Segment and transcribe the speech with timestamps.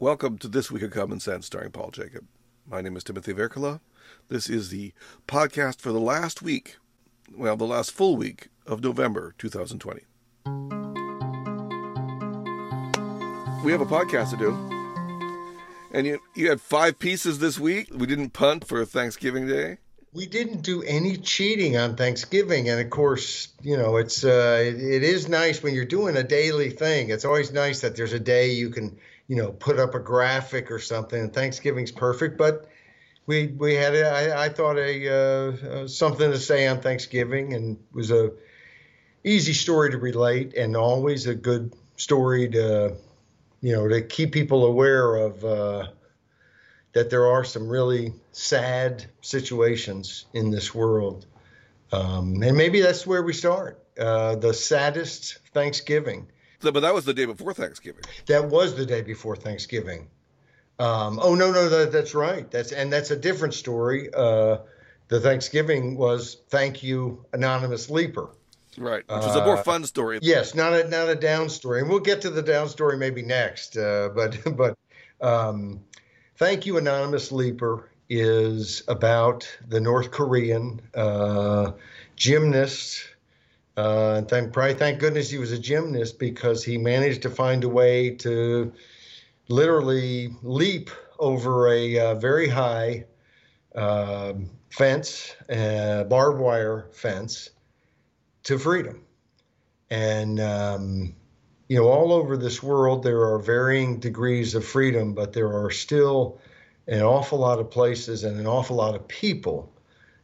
[0.00, 2.24] Welcome to This Week of Common Sense, starring Paul Jacob.
[2.66, 3.80] My name is Timothy Verkula.
[4.28, 4.94] This is the
[5.28, 6.78] podcast for the last week,
[7.36, 10.00] well, the last full week of November 2020.
[13.62, 14.52] We have a podcast to do.
[15.92, 17.88] And you, you had five pieces this week.
[17.94, 19.80] We didn't punt for Thanksgiving Day.
[20.14, 24.76] We didn't do any cheating on Thanksgiving, and of course, you know it's uh, it,
[24.76, 27.10] it is nice when you're doing a daily thing.
[27.10, 28.98] It's always nice that there's a day you can
[29.30, 31.30] you know, put up a graphic or something.
[31.30, 32.68] Thanksgiving's perfect, but
[33.26, 38.10] we we had I thought a uh, uh, something to say on Thanksgiving, and was
[38.10, 38.32] a
[39.22, 42.96] easy story to relate, and always a good story to
[43.60, 45.86] you know to keep people aware of uh,
[46.92, 51.26] that there are some really sad situations in this world,
[51.92, 53.80] um, and maybe that's where we start.
[53.96, 56.26] Uh, the saddest Thanksgiving
[56.60, 58.02] but that was the day before Thanksgiving.
[58.26, 60.08] That was the day before Thanksgiving.
[60.78, 62.50] Um, oh no, no, that, that's right.
[62.50, 64.08] That's and that's a different story.
[64.14, 64.58] Uh,
[65.08, 68.30] the Thanksgiving was thank you, anonymous leaper.
[68.78, 70.20] Right, which was a more uh, fun story.
[70.22, 73.20] Yes, not a not a down story, and we'll get to the down story maybe
[73.20, 73.76] next.
[73.76, 74.78] Uh, but but
[75.20, 75.80] um,
[76.36, 81.72] thank you, anonymous leaper is about the North Korean uh,
[82.16, 83.04] gymnast
[83.76, 87.64] uh, and thank, probably thank goodness he was a gymnast because he managed to find
[87.64, 88.72] a way to
[89.48, 93.04] literally leap over a uh, very high
[93.74, 94.32] uh,
[94.70, 97.50] fence, barbed wire fence,
[98.44, 99.04] to freedom.
[99.90, 101.14] And, um,
[101.68, 105.70] you know, all over this world, there are varying degrees of freedom, but there are
[105.70, 106.40] still
[106.86, 109.72] an awful lot of places and an awful lot of people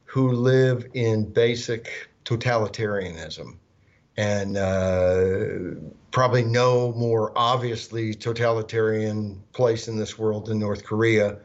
[0.04, 3.56] who live in basic totalitarianism.
[4.18, 11.38] And uh, probably no more obviously totalitarian place in this world than North Korea.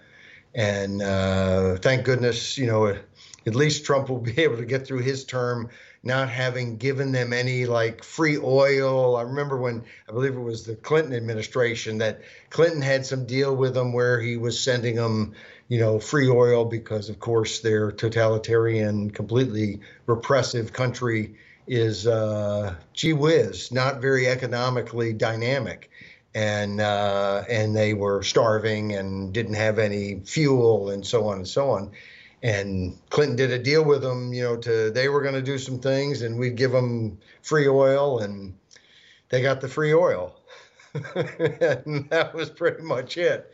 [0.55, 5.01] And uh, thank goodness, you know, at least Trump will be able to get through
[5.01, 5.69] his term
[6.03, 9.15] not having given them any like free oil.
[9.15, 13.55] I remember when I believe it was the Clinton administration that Clinton had some deal
[13.55, 15.35] with them where he was sending them,
[15.71, 23.13] you know, free oil because, of course, their totalitarian, completely repressive country is, uh, gee
[23.13, 25.89] whiz, not very economically dynamic.
[26.35, 31.47] And uh, and they were starving and didn't have any fuel and so on and
[31.47, 31.91] so on
[32.43, 35.57] and Clinton did a deal with them, you know, to they were going to do
[35.57, 38.53] some things and we'd give them free oil and
[39.29, 40.35] they got the free oil.
[40.93, 43.51] and that was pretty much it.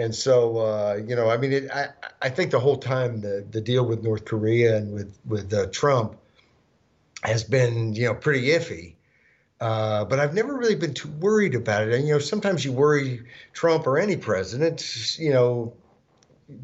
[0.00, 1.88] And so, uh, you know, I mean, it, I,
[2.22, 5.66] I think the whole time the, the deal with North Korea and with, with uh,
[5.72, 6.16] Trump
[7.22, 8.94] has been, you know, pretty iffy.
[9.60, 11.92] Uh, but I've never really been too worried about it.
[11.92, 13.20] And, you know, sometimes you worry
[13.52, 15.74] Trump or any president, you know,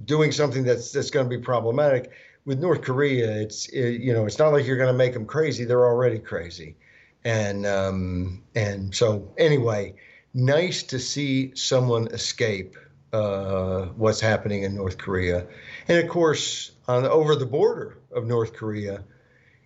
[0.07, 2.11] doing something that's that's going to be problematic.
[2.47, 5.27] With North Korea, it's it, you know it's not like you're going to make them
[5.27, 6.77] crazy; they're already crazy,
[7.25, 9.95] and um, and so anyway,
[10.33, 12.77] nice to see someone escape
[13.17, 15.47] uh, what's happening in North Korea,
[15.89, 19.05] and of course, on over the border of North Korea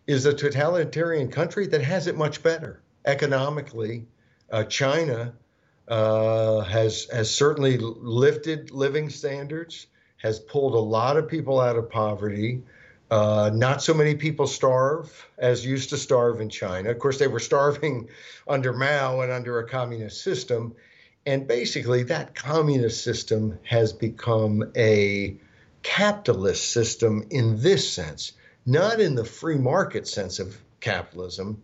[0.07, 4.07] is a totalitarian country that has it much better economically.
[4.51, 5.33] Uh, China
[5.89, 9.87] uh, has has certainly lifted living standards
[10.23, 12.63] has pulled a lot of people out of poverty.
[13.11, 16.91] Uh, not so many people starve as used to starve in China.
[16.91, 18.09] Of course, they were starving
[18.49, 20.75] under Mao and under a communist system.
[21.27, 25.37] And basically, that communist system has become a
[25.83, 28.33] capitalist system in this sense,
[28.65, 31.63] not in the free market sense of capitalism,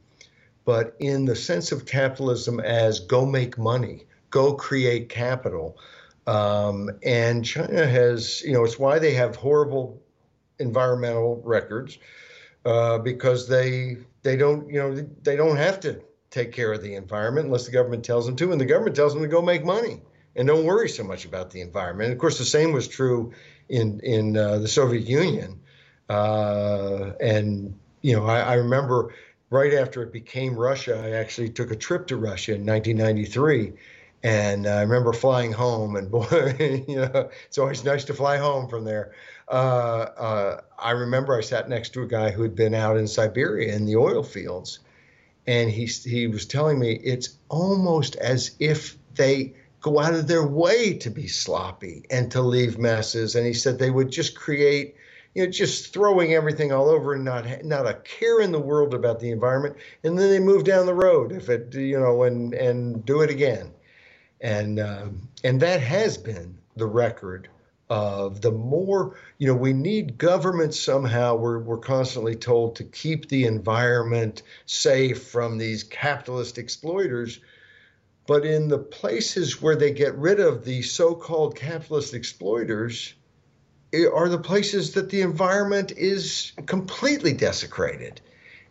[0.65, 5.79] but in the sense of capitalism as go make money, go create capital.
[6.27, 10.03] Um, and China has, you know, it's why they have horrible
[10.59, 11.99] environmental records
[12.65, 16.95] uh, because they they don't, you know, they don't have to take care of the
[16.95, 19.65] environment unless the government tells them to, and the government tells them to go make
[19.65, 20.01] money
[20.37, 22.13] and don't worry so much about the environment.
[22.13, 23.33] Of course, the same was true
[23.69, 25.61] in in uh, the Soviet Union.
[26.09, 29.15] Uh, and you know, I, I remember
[29.51, 33.73] right after it became Russia, I actually took a trip to Russia in 1993
[34.23, 38.69] and I remember flying home, and boy, you know, it's always nice to fly home
[38.69, 39.13] from there.
[39.49, 43.07] Uh, uh, I remember I sat next to a guy who had been out in
[43.07, 44.81] Siberia in the oil fields,
[45.47, 50.47] and he he was telling me it's almost as if they go out of their
[50.47, 53.35] way to be sloppy and to leave messes.
[53.37, 54.97] And he said they would just create,
[55.35, 58.95] you know, just throwing everything all over and not not a care in the world
[58.95, 59.77] about the environment.
[60.05, 63.31] And then they move down the road if it, you know, and and do it
[63.31, 63.73] again.
[64.41, 67.49] and um, and that has been the record
[67.89, 71.37] of the more you know we need government somehow.
[71.37, 77.41] We're, we're constantly told to keep the environment safe from these capitalist exploiters.
[78.27, 83.15] But in the places where they get rid of the so-called capitalist exploiters
[83.95, 88.21] are the places that the environment is completely desecrated.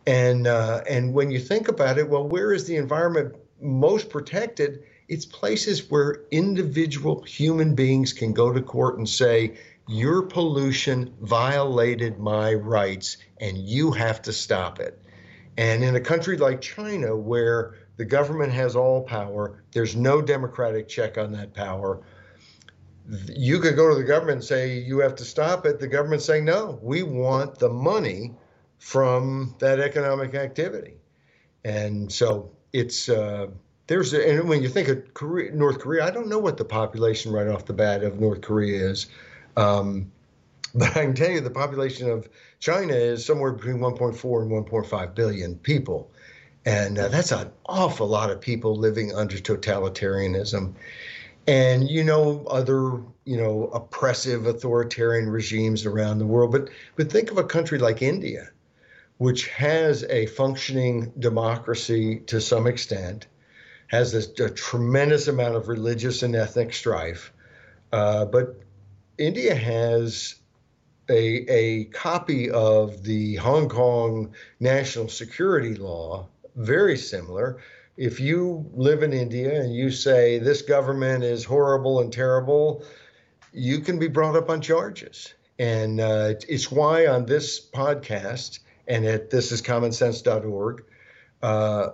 [0.06, 4.84] And uh, and when you think about it well where is the environment most protected
[5.08, 9.58] it's places where individual human beings can go to court and say,
[9.88, 15.00] Your pollution violated my rights and you have to stop it.
[15.58, 20.88] And in a country like China, where the government has all power, there's no democratic
[20.88, 22.02] check on that power.
[23.28, 25.80] You could go to the government and say, You have to stop it.
[25.80, 28.34] The government's saying, No, we want the money
[28.80, 30.96] from that economic activity.
[31.64, 33.48] And so it's, uh,
[33.88, 36.66] there's a, and when you think of Korea, North Korea, I don't know what the
[36.66, 39.08] population right off the bat of North Korea is,
[39.58, 40.12] um,
[40.76, 42.28] but I can tell you the population of
[42.60, 46.10] China is somewhere between 1.4 and 1.5 billion people,
[46.66, 50.74] and uh, that's an awful lot of people living under totalitarianism,
[51.48, 56.52] and you know other you know oppressive authoritarian regimes around the world.
[56.52, 58.50] But but think of a country like India,
[59.20, 63.28] which has a functioning democracy to some extent
[63.88, 67.32] has this, a tremendous amount of religious and ethnic strife.
[67.92, 68.60] Uh, but
[69.18, 70.36] India has
[71.10, 77.62] a, a copy of the Hong Kong national security law, very similar.
[77.98, 82.84] If you live in India and you say this government is horrible and terrible,
[83.54, 85.34] you can be brought up on charges.
[85.58, 90.84] And uh, it's why on this podcast and at thisiscommonsense.org,
[91.42, 91.90] uh,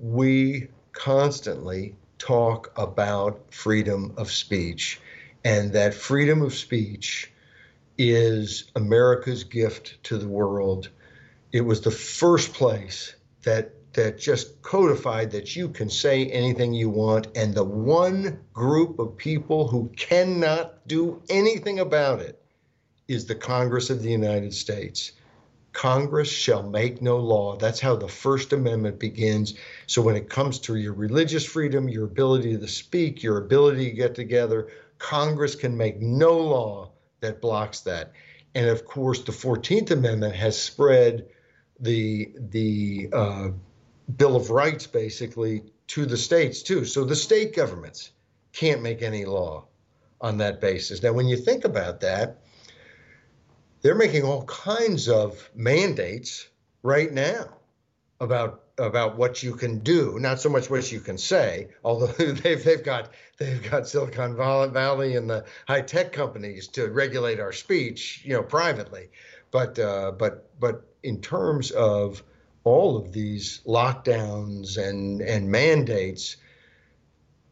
[0.00, 4.98] we constantly talk about freedom of speech
[5.44, 7.30] and that freedom of speech
[7.98, 10.88] is America's gift to the world.
[11.52, 13.14] It was the first place
[13.44, 18.98] that that just codified that you can say anything you want and the one group
[18.98, 22.42] of people who cannot do anything about it
[23.08, 25.12] is the Congress of the United States.
[25.76, 27.54] Congress shall make no law.
[27.54, 29.52] That's how the First Amendment begins.
[29.86, 33.94] So when it comes to your religious freedom, your ability to speak, your ability to
[33.94, 38.12] get together, Congress can make no law that blocks that.
[38.54, 41.26] And of course, the 14th Amendment has spread
[41.78, 43.48] the the uh,
[44.16, 46.86] Bill of Rights basically to the states too.
[46.86, 48.12] So the state governments
[48.54, 49.66] can't make any law
[50.22, 51.02] on that basis.
[51.02, 52.38] Now, when you think about that,
[53.86, 56.48] they're making all kinds of mandates
[56.82, 57.46] right now
[58.20, 61.68] about about what you can do, not so much what you can say.
[61.84, 67.38] Although they've they've got they've got Silicon Valley and the high tech companies to regulate
[67.38, 69.08] our speech, you know, privately.
[69.52, 72.24] But uh, but but in terms of
[72.64, 76.38] all of these lockdowns and and mandates,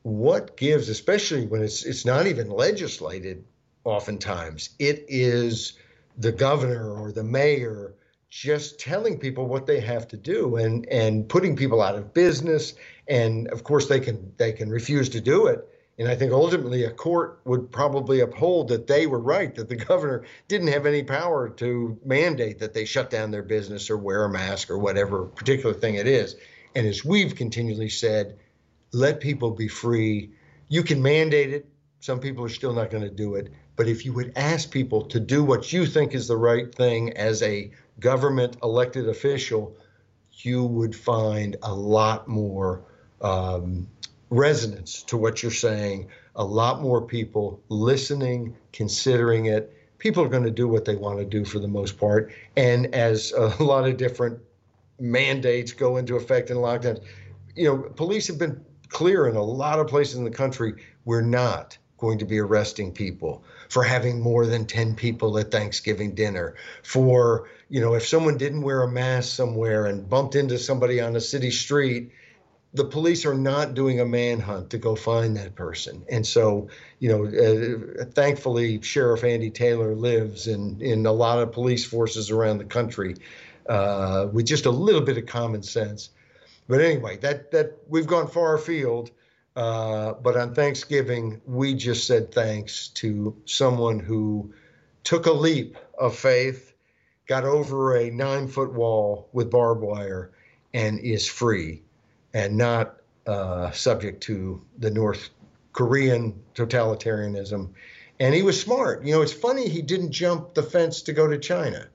[0.02, 3.44] what gives, especially when it's it's not even legislated,
[3.84, 5.74] oftentimes it is
[6.18, 7.94] the governor or the mayor
[8.30, 12.74] just telling people what they have to do and and putting people out of business
[13.08, 15.68] and of course they can they can refuse to do it
[15.98, 19.76] and I think ultimately a court would probably uphold that they were right, that the
[19.88, 24.24] governor didn't have any power to mandate that they shut down their business or wear
[24.24, 26.36] a mask or whatever particular thing it is.
[26.74, 28.36] And as we've continually said,
[28.92, 30.30] let people be free.
[30.68, 31.66] You can mandate it.
[32.00, 33.52] Some people are still not going to do it.
[33.76, 37.12] But if you would ask people to do what you think is the right thing
[37.14, 39.76] as a government elected official,
[40.32, 42.82] you would find a lot more
[43.20, 43.88] um,
[44.30, 49.72] resonance to what you're saying, a lot more people listening, considering it.
[49.98, 52.32] People are going to do what they want to do for the most part.
[52.56, 54.38] And as a lot of different
[55.00, 57.02] mandates go into effect in lockdowns,
[57.56, 61.22] you know, police have been clear in a lot of places in the country, we're
[61.22, 66.54] not going to be arresting people for having more than 10 people at Thanksgiving dinner,
[66.84, 71.16] for, you know, if someone didn't wear a mask somewhere and bumped into somebody on
[71.16, 72.12] a city street,
[72.72, 76.04] the police are not doing a manhunt to go find that person.
[76.08, 76.68] And so,
[77.00, 82.30] you know, uh, thankfully, Sheriff Andy Taylor lives in, in a lot of police forces
[82.30, 83.16] around the country
[83.68, 86.10] uh, with just a little bit of common sense.
[86.68, 89.10] But anyway, that, that we've gone far afield.
[89.56, 94.52] Uh, but on Thanksgiving, we just said thanks to someone who
[95.04, 96.72] took a leap of faith,
[97.26, 100.32] got over a nine foot wall with barbed wire,
[100.72, 101.82] and is free
[102.32, 102.96] and not
[103.26, 105.30] uh, subject to the North
[105.72, 107.70] Korean totalitarianism.
[108.18, 109.04] And he was smart.
[109.04, 111.86] You know, it's funny he didn't jump the fence to go to China.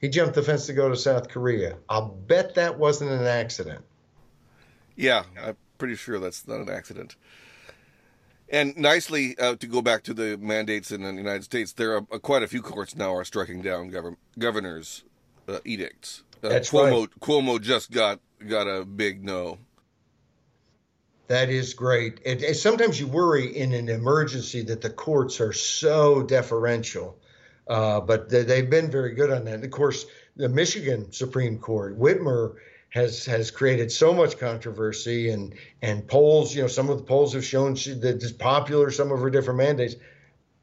[0.00, 1.76] He jumped the fence to go to South Korea.
[1.88, 3.84] I'll bet that wasn't an accident.
[4.96, 7.16] Yeah, I'm pretty sure that's not an accident.
[8.48, 12.06] And nicely, uh, to go back to the mandates in the United States, there are
[12.12, 15.02] uh, quite a few courts now are striking down gov- governors'
[15.48, 16.22] uh, edicts.
[16.44, 17.20] Uh, That's Cuomo, right.
[17.20, 19.58] Cuomo just got got a big no.
[21.28, 22.20] That is great.
[22.24, 27.18] It, it, sometimes you worry in an emergency that the courts are so deferential,
[27.66, 29.54] uh, but they, they've been very good on that.
[29.54, 30.06] And of course,
[30.36, 32.54] the Michigan Supreme Court, Whitmer
[32.96, 36.54] has has created so much controversy and and polls.
[36.54, 38.90] You know, some of the polls have shown she, that it's popular.
[38.90, 39.96] Some of her different mandates,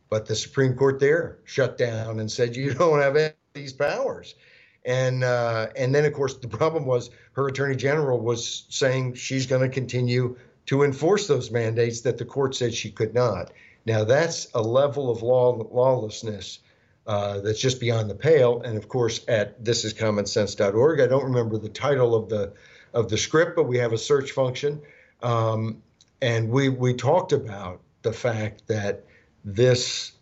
[0.09, 3.71] but the Supreme Court there shut down and said you don't have any of these
[3.71, 4.33] powers.
[4.83, 9.45] And uh, and then of course the problem was her attorney general was saying she's
[9.45, 10.35] going to continue
[10.65, 13.51] to enforce those mandates that the court said she could not.
[13.85, 16.59] Now that's a level of law lawlessness
[17.05, 18.61] uh, that's just beyond the pale.
[18.61, 22.53] And of course, at thisiscommonsense.org, I don't remember the title of the
[22.93, 24.81] of the script, but we have a search function,
[25.21, 25.81] um,
[26.21, 29.05] and we we talked about the fact that
[29.43, 30.13] this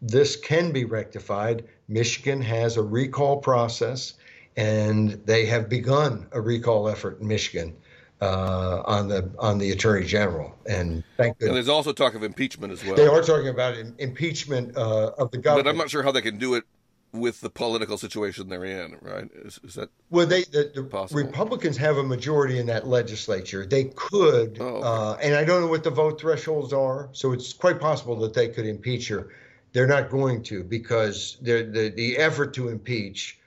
[0.00, 1.64] this can be rectified.
[1.88, 4.14] Michigan has a recall process,
[4.56, 7.76] and they have begun a recall effort in Michigan
[8.22, 10.54] uh, on the on the attorney general.
[10.66, 12.94] And thank And there's also talk of impeachment as well.
[12.94, 16.22] They are talking about impeachment uh, of the government, but I'm not sure how they
[16.22, 16.64] can do it
[17.12, 18.96] with the political situation they're in.
[19.02, 19.28] Right?
[19.44, 20.26] Is, is that well?
[20.26, 23.66] They the, the Republicans have a majority in that legislature.
[23.66, 24.86] They could, oh, okay.
[24.86, 28.34] uh, and I don't know what the vote thresholds are, so it's quite possible that
[28.34, 29.30] they could impeach her.
[29.72, 33.38] They're not going to because the the effort to impeach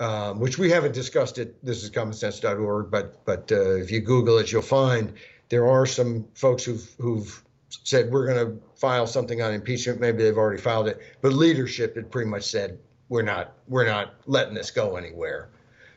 [0.00, 1.56] um, which we haven't discussed it.
[1.64, 5.12] This is commonsense.org, but but uh, if you Google it, you'll find
[5.48, 10.00] there are some folks who've who've said we're going to file something on impeachment.
[10.00, 14.14] Maybe they've already filed it, but leadership had pretty much said we're not we're not
[14.26, 15.48] letting this go anywhere.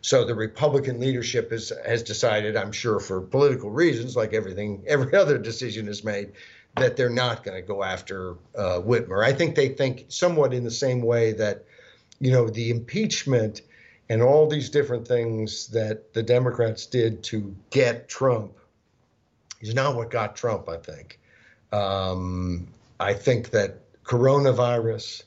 [0.02, 5.14] So the Republican leadership has has decided, I'm sure for political reasons, like everything every
[5.16, 6.34] other decision is made,
[6.76, 9.24] that they're not going to go after uh, Whitmer.
[9.24, 11.66] I think they think somewhat in the same way that,
[12.20, 13.62] you know, the impeachment
[14.10, 18.54] and all these different things that the Democrats did to get Trump
[19.62, 21.20] is not what got Trump, I think.
[21.72, 22.68] Um,
[23.00, 25.24] I think that coronavirus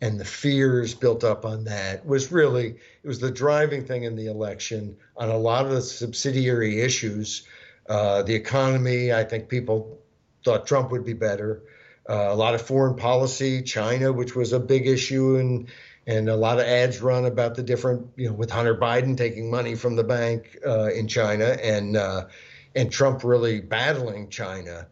[0.00, 2.66] and the fears built up on that was really
[3.02, 7.46] it was the driving thing in the election on a lot of the subsidiary issues
[7.88, 9.98] uh, the economy i think people
[10.44, 11.62] thought trump would be better
[12.10, 15.68] uh, a lot of foreign policy china which was a big issue and
[16.06, 19.50] and a lot of ads run about the different, you know, with Hunter Biden taking
[19.50, 22.26] money from the bank uh, in China and uh,
[22.74, 24.86] and Trump really battling China.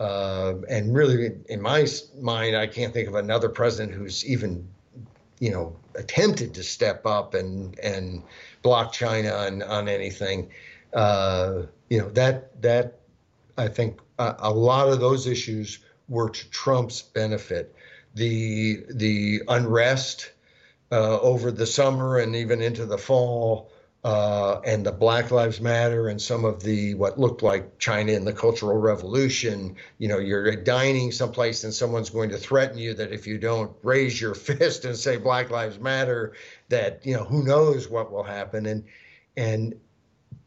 [0.00, 1.86] Uh, and really, in my
[2.20, 4.66] mind, I can't think of another president who's even,
[5.38, 8.22] you know, attempted to step up and and
[8.62, 10.50] block China on on anything.
[10.92, 13.00] Uh, you know that that
[13.58, 15.78] I think a, a lot of those issues
[16.08, 17.74] were to Trump's benefit.
[18.14, 20.30] The the unrest
[20.92, 23.70] uh, over the summer and even into the fall,
[24.04, 28.26] uh, and the Black Lives Matter and some of the what looked like China in
[28.26, 29.76] the Cultural Revolution.
[29.96, 33.72] You know, you're dining someplace and someone's going to threaten you that if you don't
[33.82, 36.34] raise your fist and say Black Lives Matter,
[36.68, 38.66] that you know who knows what will happen.
[38.66, 38.84] And
[39.38, 39.74] and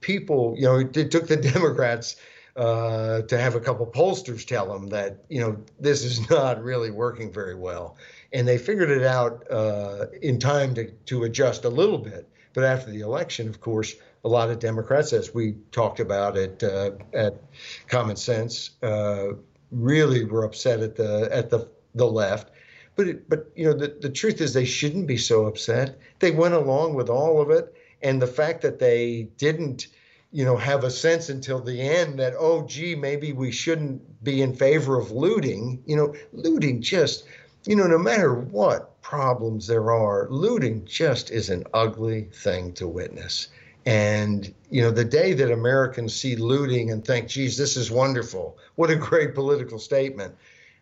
[0.02, 2.16] people, you know, it took the Democrats.
[2.56, 6.90] Uh, to have a couple pollsters tell them that you know this is not really
[6.90, 7.96] working very well,
[8.34, 12.28] and they figured it out uh, in time to, to adjust a little bit.
[12.54, 16.64] But after the election, of course, a lot of Democrats, as we talked about at
[16.64, 17.42] uh, at
[17.88, 19.34] Common Sense, uh,
[19.72, 22.52] really were upset at the at the the left.
[22.96, 26.00] But it, but you know the, the truth is they shouldn't be so upset.
[26.20, 29.88] They went along with all of it, and the fact that they didn't
[30.32, 34.42] you know have a sense until the end that oh gee maybe we shouldn't be
[34.42, 37.24] in favor of looting you know looting just
[37.68, 42.88] you know, no matter what problems there are, looting just is an ugly thing to
[42.88, 43.50] witness.
[43.86, 48.58] And, you know, the day that Americans see looting and think, geez, this is wonderful,
[48.76, 50.36] what a great political statement,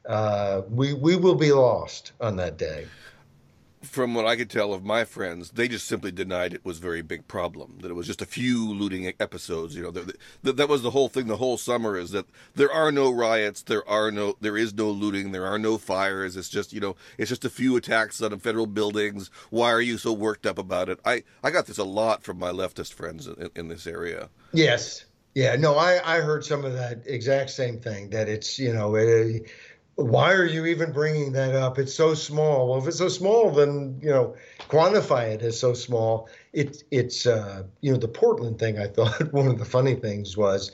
[0.08, 2.86] uh, we, we will be lost on that day
[3.86, 6.82] from what I could tell of my friends, they just simply denied it was a
[6.82, 7.78] very big problem.
[7.82, 9.76] That it was just a few looting episodes.
[9.76, 11.28] You know, that, that, that was the whole thing.
[11.28, 12.26] The whole summer is that
[12.56, 16.36] there are no riots, there are no, there is no looting, there are no fires.
[16.36, 19.30] It's just you know, it's just a few attacks on federal buildings.
[19.50, 21.00] Why are you so worked up about it?
[21.06, 24.30] I I got this a lot from my leftist friends in, in this area.
[24.52, 28.74] Yes, Yeah, no, I, I heard some of that exact same thing that it's, you
[28.74, 29.52] know, it,
[29.96, 31.80] why are you even bringing that up?
[31.80, 32.70] It's so small.
[32.70, 34.36] Well, if it's so small, then, you know,
[34.70, 36.30] quantify it as so small.
[36.52, 40.36] It, it's, uh, you know, the Portland thing, I thought one of the funny things
[40.36, 40.72] was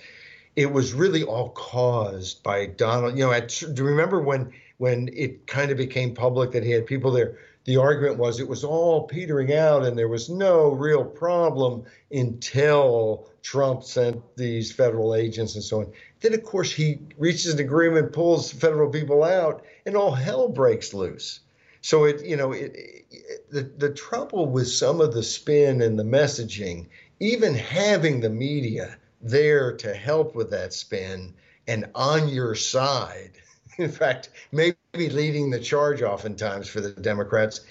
[0.56, 3.18] it was really all caused by Donald.
[3.18, 6.72] You know, at, do you remember when, when it kind of became public that he
[6.72, 7.38] had people there?
[7.66, 13.30] the argument was it was all petering out and there was no real problem until
[13.44, 15.92] Trump sent these federal agents and so on.
[16.22, 20.94] Then, of course, he reaches an agreement, pulls federal people out, and all hell breaks
[20.94, 21.40] loose.
[21.82, 25.98] So it, you know, it, it, the the trouble with some of the spin and
[25.98, 26.88] the messaging,
[27.20, 31.34] even having the media there to help with that spin
[31.68, 33.32] and on your side,
[33.78, 37.62] in fact, maybe leading the charge oftentimes for the Democrats,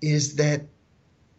[0.00, 0.62] is that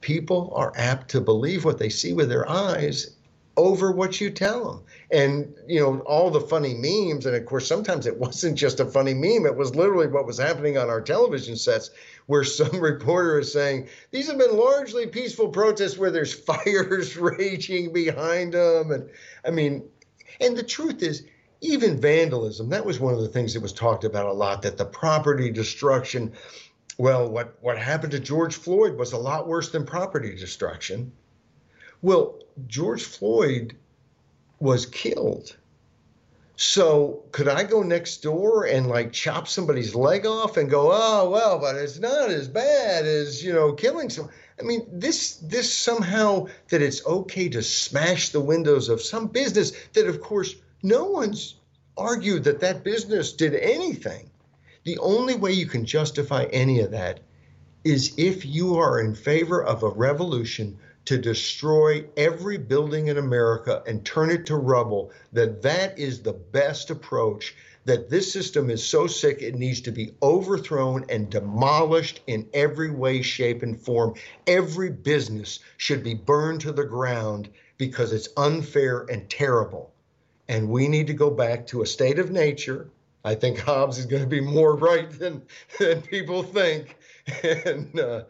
[0.01, 3.15] people are apt to believe what they see with their eyes
[3.55, 4.83] over what you tell them.
[5.11, 8.85] And, you know, all the funny memes, and of course, sometimes it wasn't just a
[8.85, 11.91] funny meme, it was literally what was happening on our television sets,
[12.25, 17.93] where some reporter is saying, these have been largely peaceful protests where there's fires raging
[17.93, 18.91] behind them.
[18.91, 19.09] And
[19.45, 19.83] I mean,
[20.41, 21.23] and the truth is,
[21.61, 24.77] even vandalism, that was one of the things that was talked about a lot, that
[24.77, 26.33] the property destruction,
[26.97, 31.13] well, what, what happened to George Floyd was a lot worse than property destruction.
[32.03, 32.35] Well,
[32.67, 33.77] George Floyd
[34.59, 35.55] was killed.
[36.57, 41.29] So could I go next door and like chop somebody's leg off and go, oh
[41.29, 44.33] well, but it's not as bad as you know killing someone.
[44.59, 49.71] I mean, this this somehow that it's okay to smash the windows of some business
[49.93, 51.55] that, of course, no one's
[51.95, 54.29] argued that that business did anything.
[54.83, 57.21] The only way you can justify any of that
[57.85, 63.83] is if you are in favor of a revolution to destroy every building in America
[63.87, 67.55] and turn it to rubble, that that is the best approach,
[67.85, 72.91] that this system is so sick it needs to be overthrown and demolished in every
[72.91, 74.13] way, shape, and form.
[74.47, 79.93] Every business should be burned to the ground because it's unfair and terrible
[80.47, 82.89] and we need to go back to a state of nature.
[83.23, 85.43] I think Hobbes is going to be more right than
[85.79, 86.97] than people think,
[87.43, 88.23] and uh,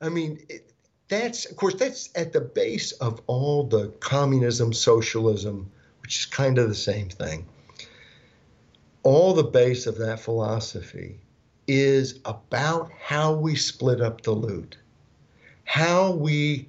[0.00, 0.69] I mean it,
[1.10, 5.70] that's of course that's at the base of all the communism, socialism,
[6.00, 7.46] which is kind of the same thing.
[9.02, 11.20] All the base of that philosophy
[11.66, 14.78] is about how we split up the loot,
[15.64, 16.68] how we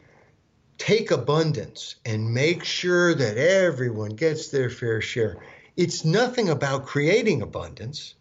[0.78, 5.38] take abundance and make sure that everyone gets their fair share.
[5.78, 8.16] It's nothing about creating abundance.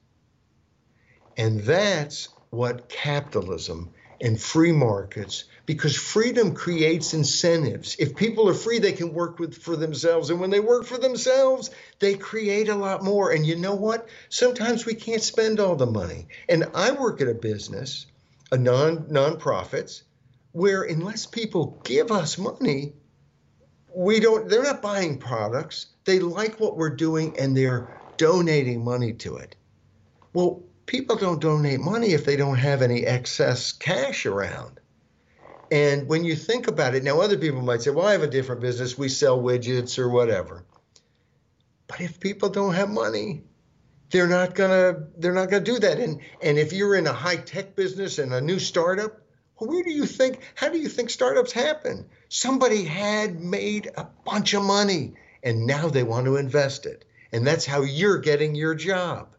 [1.39, 7.95] And that's what capitalism and free markets, because freedom creates incentives.
[8.01, 10.29] If people are free, they can work with, for themselves.
[10.29, 13.31] And when they work for themselves, they create a lot more.
[13.31, 14.09] And you know what?
[14.31, 16.27] Sometimes we can't spend all the money.
[16.49, 18.07] And I work at a business,
[18.51, 20.03] a non nonprofits,
[20.51, 22.95] where unless people give us money,
[23.95, 25.87] we don't, they're not buying products.
[26.05, 29.55] They like what we're doing and they're donating money to it.
[30.33, 34.81] Well, people don't donate money if they don't have any excess cash around.
[35.71, 38.27] And when you think about it, now other people might say, well, I have a
[38.27, 38.99] different business.
[38.99, 40.65] We sell widgets or whatever.
[41.87, 43.45] But if people don't have money,
[44.11, 45.99] they're not gonna they're not gonna do that.
[45.99, 49.21] And and if you're in a high tech business and a new startup,
[49.67, 52.07] where do you think, how do you think startups happen?
[52.29, 57.05] Somebody had made a bunch of money and now they want to invest it.
[57.33, 59.37] And that's how you're getting your job.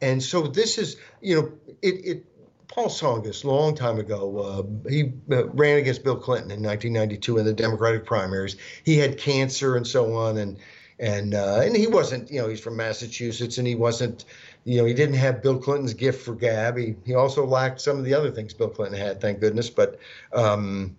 [0.00, 1.52] And so this is, you know,
[1.82, 2.26] it, it
[2.70, 7.38] Paul Tsongas, a long time ago, uh, he uh, ran against Bill Clinton in 1992
[7.38, 8.56] in the Democratic primaries.
[8.84, 10.56] He had cancer and so on, and
[10.98, 14.24] and uh, and he wasn't, you know, he's from Massachusetts, and he wasn't
[14.64, 16.76] you know, he didn't have Bill Clinton's gift for gab.
[16.76, 19.70] He, he also lacked some of the other things Bill Clinton had, thank goodness.
[19.70, 19.98] But
[20.32, 20.96] um,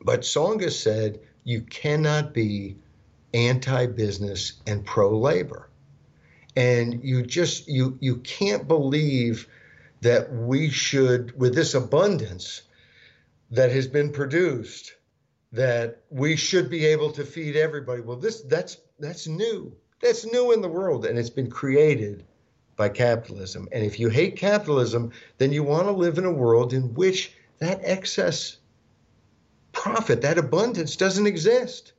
[0.00, 2.76] but Tsongas said you cannot be
[3.32, 5.68] anti-business and pro-labor,
[6.56, 9.48] and you just you you can't believe
[10.04, 12.62] that we should, with this abundance
[13.50, 14.94] that has been produced,
[15.52, 18.02] that we should be able to feed everybody.
[18.02, 19.74] Well, this that's that's new.
[20.00, 22.24] That's new in the world, and it's been created
[22.76, 23.68] by capitalism.
[23.72, 27.32] And if you hate capitalism, then you want to live in a world in which
[27.60, 28.58] that excess
[29.72, 31.92] profit, that abundance doesn't exist.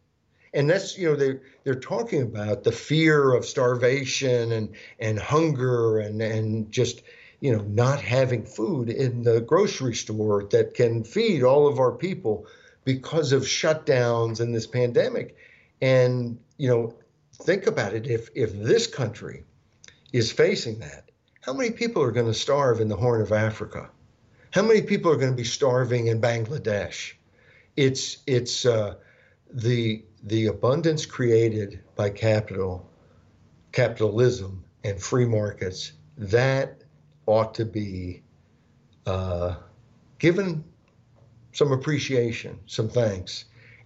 [0.54, 6.00] And that's, you know, they they're talking about the fear of starvation and and hunger
[6.00, 7.02] and and just,
[7.40, 11.92] you know, not having food in the grocery store that can feed all of our
[11.92, 12.48] people
[12.84, 15.36] because of shutdowns and this pandemic.
[15.82, 16.96] And, you know,
[17.34, 18.08] think about it.
[18.08, 19.44] If if this country
[20.14, 23.90] is facing that, how many people are going to starve in the Horn of Africa?
[24.52, 27.14] How many people are going to be starving in Bangladesh?
[27.76, 28.96] It's it's uh,
[29.54, 32.90] the the abundance created by capital,
[33.74, 36.85] capitalism, and free markets that
[37.26, 38.22] ought to be
[39.06, 39.56] uh,
[40.20, 40.64] given
[41.52, 43.46] some appreciation, some thanks,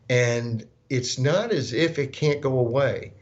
[0.10, 3.13] and it's not as if it can't go away.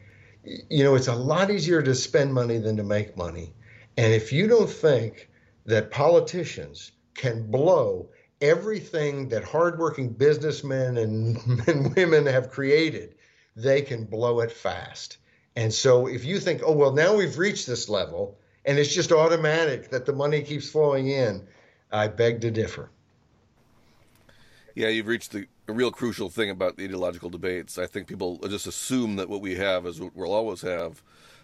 [0.44, 3.52] You know, it's a lot easier to spend money than to make money.
[3.96, 5.28] And if you don't think
[5.66, 8.08] that politicians can blow
[8.40, 11.36] everything that hardworking businessmen and,
[11.68, 13.16] and women have created,
[13.56, 15.18] they can blow it fast.
[15.56, 19.12] And so if you think, oh, well, now we've reached this level and it's just
[19.12, 21.46] automatic that the money keeps flowing in,
[21.90, 22.90] I beg to differ.
[24.74, 27.78] Yeah, you've reached the a real crucial thing about the ideological debates.
[27.78, 31.02] I think people just assume that what we have is what we'll always have,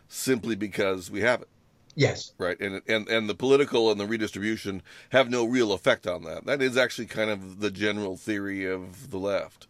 [0.09, 1.49] simply because we have it.
[1.95, 2.33] Yes.
[2.39, 2.59] Right.
[2.59, 6.47] And and and the political and the redistribution have no real effect on that.
[6.47, 9.69] That is actually kind of the general theory of the left.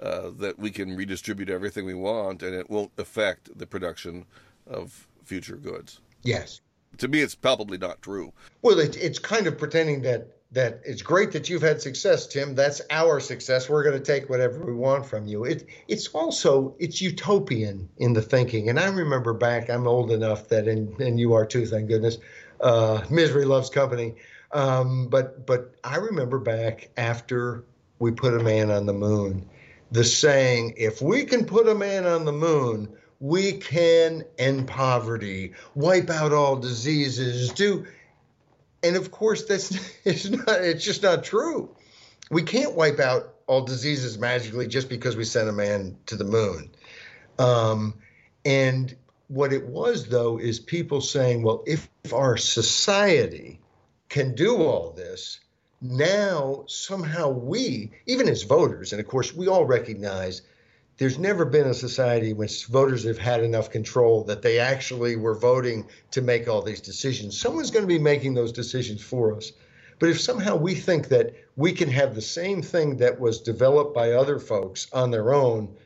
[0.00, 4.24] Uh, that we can redistribute everything we want and it won't affect the production
[4.64, 5.98] of future goods.
[6.22, 6.60] Yes.
[6.96, 8.32] To me, it's probably not true.
[8.62, 12.54] Well, it, it's kind of pretending that that it's great that you've had success, Tim.
[12.54, 13.68] That's our success.
[13.68, 15.44] We're going to take whatever we want from you.
[15.44, 18.70] It, it's also it's utopian in the thinking.
[18.70, 19.68] And I remember back.
[19.68, 22.16] I'm old enough that, and, and you are too, thank goodness.
[22.60, 24.14] Uh, misery loves company.
[24.52, 27.64] Um, but but I remember back after
[27.98, 29.46] we put a man on the moon,
[29.92, 35.54] the saying, "If we can put a man on the moon." We can end poverty,
[35.74, 37.86] wipe out all diseases, do
[38.82, 39.70] and of course, that's
[40.04, 40.62] it's not.
[40.62, 41.74] It's just not true.
[42.30, 46.24] We can't wipe out all diseases magically just because we sent a man to the
[46.24, 46.70] moon.
[47.38, 47.94] Um,
[48.44, 48.94] and
[49.28, 53.60] what it was, though, is people saying, well, if, if our society
[54.10, 55.40] can do all this,
[55.80, 60.42] now somehow we, even as voters, and of course, we all recognize
[60.98, 65.14] there's never been a society in which voters have had enough control that they actually
[65.14, 67.40] were voting to make all these decisions.
[67.40, 69.52] Someone's going to be making those decisions for us.
[70.00, 73.94] But if somehow we think that we can have the same thing that was developed
[73.94, 75.76] by other folks on their own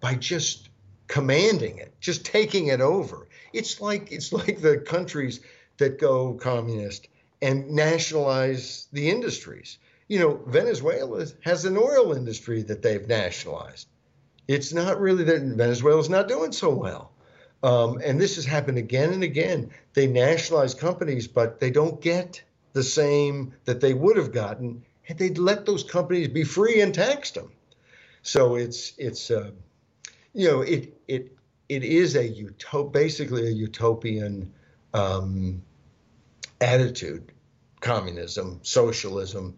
[0.00, 0.70] by just
[1.06, 5.40] commanding it, just taking it over, it's like it's like the countries
[5.76, 7.08] that go communist
[7.42, 9.78] and nationalize the industries.
[10.08, 13.86] You know, Venezuela has an oil industry that they've nationalized
[14.48, 17.12] it's not really that Venezuela's not doing so well.
[17.62, 19.70] Um, and this has happened again and again.
[19.94, 25.18] They nationalize companies, but they don't get the same that they would have gotten had
[25.18, 27.50] they let those companies be free and taxed them.
[28.22, 29.50] So it's it's uh,
[30.32, 31.36] you know it it
[31.68, 34.52] it is a utop basically a utopian
[34.94, 35.62] um,
[36.60, 37.32] attitude,
[37.80, 39.56] communism, socialism,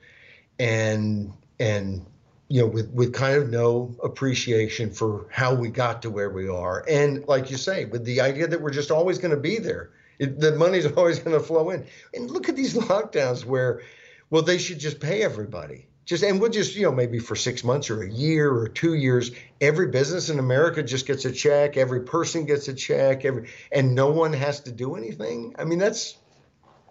[0.59, 2.07] and and
[2.55, 6.49] you know, with, with kind of no appreciation for how we got to where we
[6.49, 6.85] are.
[6.89, 9.91] And like you say, with the idea that we're just always going to be there,
[10.21, 11.85] it, the money's always going to flow in.
[12.15, 13.83] And look at these lockdowns where,
[14.31, 15.89] well, they should just pay everybody.
[16.05, 18.95] Just and we'll just you know maybe for six months or a year or two
[18.95, 23.49] years, every business in America just gets a check, every person gets a check, every
[23.73, 25.57] and no one has to do anything.
[25.59, 26.19] I mean that's,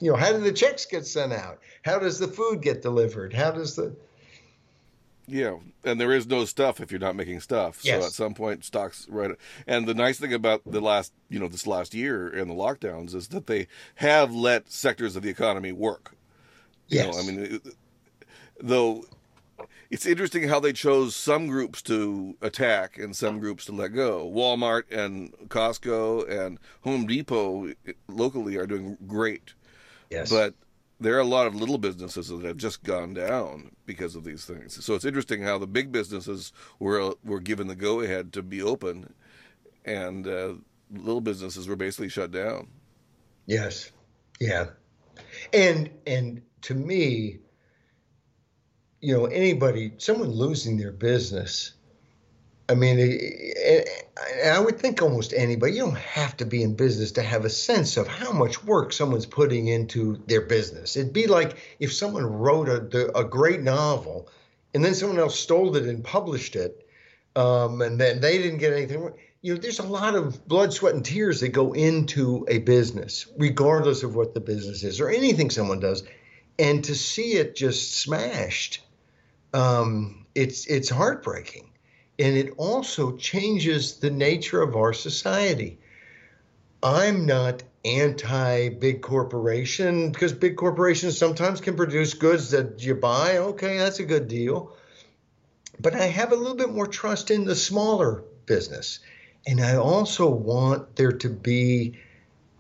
[0.02, 1.60] you know, how do the checks get sent out?
[1.86, 3.34] How does the food get delivered?
[3.34, 3.96] How does the
[5.28, 7.82] yeah, and there is no stuff if you're not making stuff.
[7.84, 8.02] Yes.
[8.02, 9.32] So at some point, stocks right.
[9.68, 13.16] And the nice thing about the last, you know, this last year and the lockdowns
[13.16, 16.16] is that they have let sectors of the economy work.
[16.88, 17.16] You yes.
[17.16, 17.62] Know, I mean,
[18.60, 19.06] though
[19.90, 24.28] it's interesting how they chose some groups to attack and some groups to let go.
[24.28, 29.54] Walmart and Costco and Home Depot eh, locally are doing great.
[30.10, 30.32] Yes.
[30.32, 30.56] But
[31.00, 34.46] there are a lot of little businesses that have just gone down because of these
[34.46, 34.84] things.
[34.84, 38.62] So it's interesting how the big businesses were were given the go ahead to be
[38.62, 39.14] open,
[39.86, 40.54] and uh,
[40.92, 42.68] little businesses were basically shut down.
[43.46, 43.92] Yes,
[44.40, 44.68] yeah,
[45.52, 47.40] and and to me,
[49.02, 51.74] you know, anybody, someone losing their business
[52.70, 52.98] I mean,
[54.46, 57.50] I would think almost anybody, you don't have to be in business to have a
[57.50, 60.96] sense of how much work someone's putting into their business.
[60.96, 64.30] It'd be like if someone wrote a, a great novel
[64.74, 66.88] and then someone else stole it and published it,
[67.36, 69.12] um, and then they didn't get anything.
[69.42, 73.28] You know, there's a lot of blood, sweat, and tears that go into a business,
[73.38, 76.04] regardless of what the business is or anything someone does.
[76.58, 78.82] And to see it just smashed,
[79.54, 81.73] um, it's it's heartbreaking
[82.20, 85.80] and it also changes the nature of our society.
[86.82, 93.38] I'm not anti big corporation because big corporations sometimes can produce goods that you buy.
[93.38, 94.76] Okay, that's a good deal.
[95.80, 99.00] But I have a little bit more trust in the smaller business.
[99.48, 102.00] And I also want there to be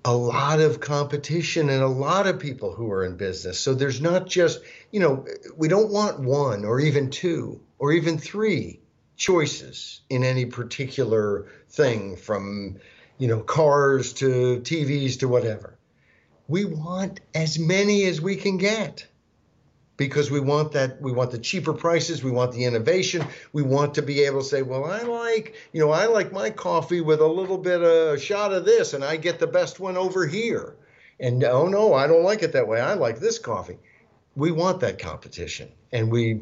[0.03, 3.59] a lot of competition and a lot of people who are in business.
[3.59, 4.59] So there's not just,
[4.91, 8.81] you know, we don't want one or even two or even three
[9.23, 12.75] choices in any particular thing from,
[13.17, 15.77] you know, cars to TVs to whatever.
[16.49, 19.07] We want as many as we can get
[19.95, 23.93] because we want that we want the cheaper prices we want the innovation we want
[23.93, 27.21] to be able to say well i like you know i like my coffee with
[27.21, 30.25] a little bit of a shot of this and i get the best one over
[30.25, 30.75] here.
[31.19, 32.81] And oh no i don't like it that way.
[32.81, 33.77] I like this coffee.
[34.35, 36.41] We want that competition and we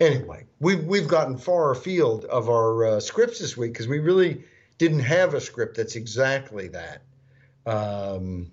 [0.00, 4.44] anyway we've we've gotten far afield of our uh, scripts this week because we really
[4.78, 7.02] didn't have a script that's exactly that
[7.66, 8.50] um,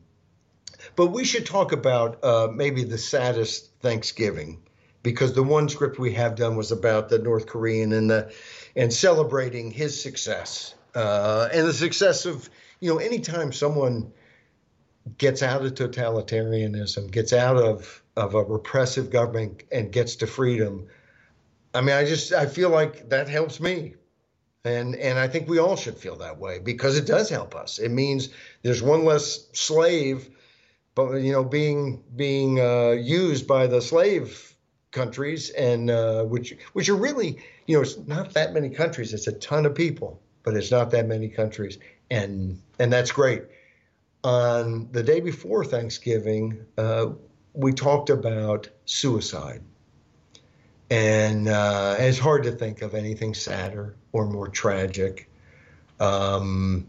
[0.95, 4.62] but we should talk about uh, maybe the saddest Thanksgiving
[5.04, 8.34] because the one script we have done was about the North Korean and the
[8.75, 12.49] and celebrating his success uh, and the success of
[12.80, 14.12] you know anytime someone
[15.17, 20.88] gets out of totalitarianism, gets out of of a repressive government and gets to freedom.
[21.73, 23.95] I mean, I just I feel like that helps me.
[24.63, 27.79] And and I think we all should feel that way because it does help us.
[27.79, 28.29] It means
[28.62, 30.29] there's one less slave
[30.95, 34.55] but you know being being uh, used by the slave
[34.91, 39.27] countries and uh, which which are really you know it's not that many countries it's
[39.27, 41.77] a ton of people but it's not that many countries
[42.10, 43.43] and and that's great
[44.23, 47.07] on the day before thanksgiving uh,
[47.53, 49.62] we talked about suicide
[50.91, 55.27] and uh, it's hard to think of anything sadder or more tragic
[55.99, 56.86] um,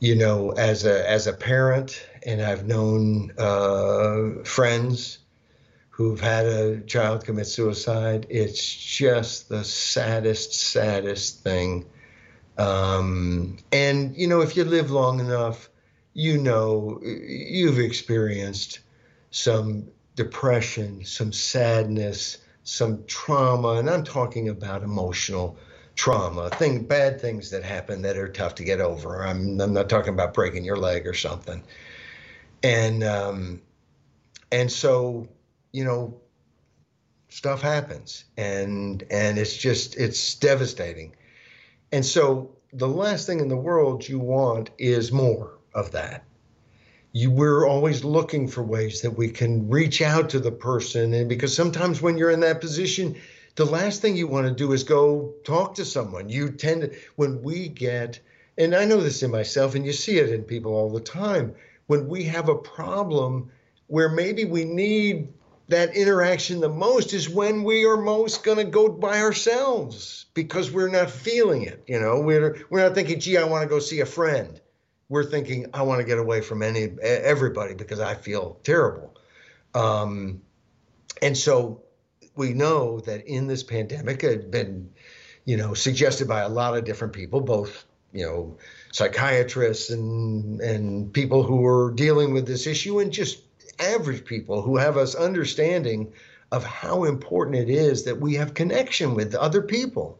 [0.00, 5.18] you know as a as a parent and I've known uh, friends
[5.98, 8.24] who've had a child commit suicide.
[8.30, 11.86] It's just the saddest, saddest thing.
[12.56, 15.68] Um, and, you know, if you live long enough,
[16.14, 18.78] you know, you've experienced
[19.32, 25.56] some depression, some sadness, some trauma, and I'm talking about emotional
[25.94, 29.26] trauma, thing, bad things that happen that are tough to get over.
[29.26, 31.62] I'm, I'm not talking about breaking your leg or something.
[32.62, 33.62] And um,
[34.52, 35.28] and so
[35.72, 36.20] you know
[37.30, 41.16] stuff happens and and it's just it's devastating.
[41.90, 46.24] And so the last thing in the world you want is more of that
[47.12, 51.14] you we're always looking for ways that we can reach out to the person.
[51.14, 53.16] And because sometimes when you're in that position
[53.58, 56.28] the last thing you want to do is go talk to someone.
[56.28, 58.20] You tend to when we get
[58.56, 61.54] and i know this in myself and you see it in people all the time
[61.86, 63.50] when we have a problem
[63.86, 65.32] where maybe we need
[65.68, 70.70] that interaction the most is when we are most going to go by ourselves because
[70.70, 72.20] we're not feeling it you know?
[72.20, 74.60] We're we're not thinking gee i want to go see a friend
[75.08, 79.14] we're thinking i want to get away from any everybody because i feel terrible.
[79.74, 80.42] Um,
[81.20, 81.82] and so
[82.36, 84.90] we know that in this pandemic it had been
[85.44, 88.56] you know suggested by a lot of different people both you know
[88.92, 93.42] psychiatrists and and people who are dealing with this issue and just
[93.80, 96.12] average people who have us understanding
[96.50, 100.18] of how important it is that we have connection with other people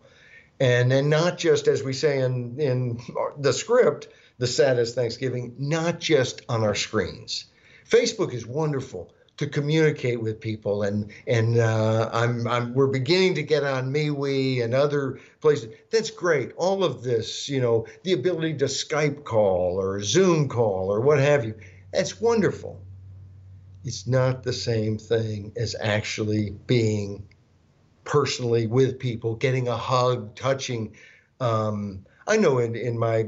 [0.60, 3.00] and then not just as we say in in
[3.38, 7.46] the script the saddest thanksgiving not just on our screens
[7.88, 13.42] facebook is wonderful to communicate with people and and uh, I'm, I'm we're beginning to
[13.42, 15.74] get on MeWe and other places.
[15.90, 16.52] That's great.
[16.56, 21.20] All of this, you know, the ability to Skype call or Zoom call or what
[21.20, 21.54] have you.
[21.92, 22.80] That's wonderful.
[23.84, 27.28] It's not the same thing as actually being
[28.08, 30.96] personally with people, getting a hug, touching.
[31.38, 33.26] Um, I know in in my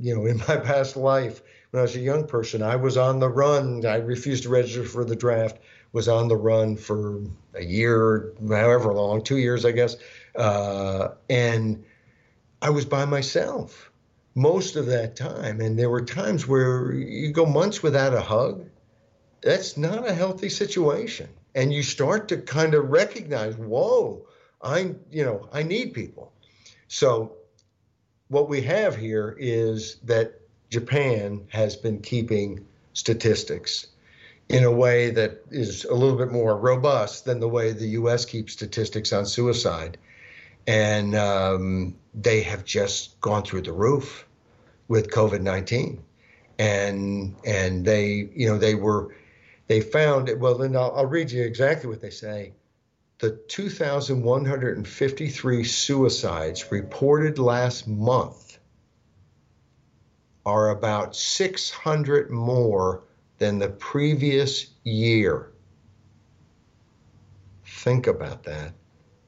[0.00, 3.18] you know in my past life when I was a young person, I was on
[3.18, 3.84] the run.
[3.84, 5.58] I refused to register for the draft.
[5.92, 7.20] Was on the run for
[7.54, 9.96] a year, however long, two years, I guess,
[10.34, 11.84] uh, and
[12.62, 13.90] I was by myself
[14.34, 15.60] most of that time.
[15.60, 18.64] And there were times where you go months without a hug.
[19.42, 21.28] That's not a healthy situation.
[21.54, 24.26] And you start to kind of recognize, whoa,
[24.62, 26.32] I, you know, I need people.
[26.88, 27.36] So
[28.28, 33.88] what we have here is that Japan has been keeping statistics
[34.48, 38.24] in a way that is a little bit more robust than the way the U.S.
[38.24, 39.98] keeps statistics on suicide.
[40.66, 44.26] And um, they have just gone through the roof
[44.88, 46.02] with COVID 19.
[46.58, 49.14] And, and they, you know, they were,
[49.66, 50.38] they found, it.
[50.38, 52.52] well, then I'll, I'll read you exactly what they say.
[53.18, 58.58] The 2,153 suicides reported last month
[60.44, 63.04] are about 600 more
[63.38, 65.52] than the previous year.
[67.64, 68.72] Think about that.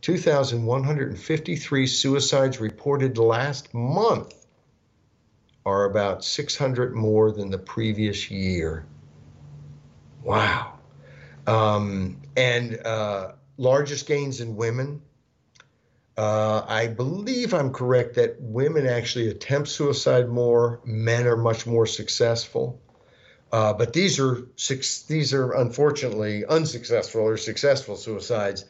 [0.00, 4.46] 2,153 suicides reported last month
[5.64, 8.84] are about 600 more than the previous year.
[10.24, 10.78] Wow.
[11.46, 15.02] Um, and uh, largest gains in women.
[16.16, 20.80] Uh, I believe I'm correct that women actually attempt suicide more.
[20.84, 22.80] Men are much more successful.
[23.52, 28.64] Uh, but these are six, these are unfortunately unsuccessful or successful suicides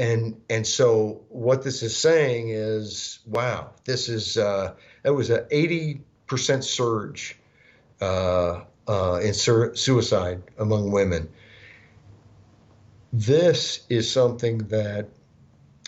[0.00, 5.44] and and so what this is saying is, wow, this is uh, that was an
[5.50, 7.38] eighty percent surge
[8.00, 11.28] uh, uh, in sur- suicide among women.
[13.12, 15.08] This is something that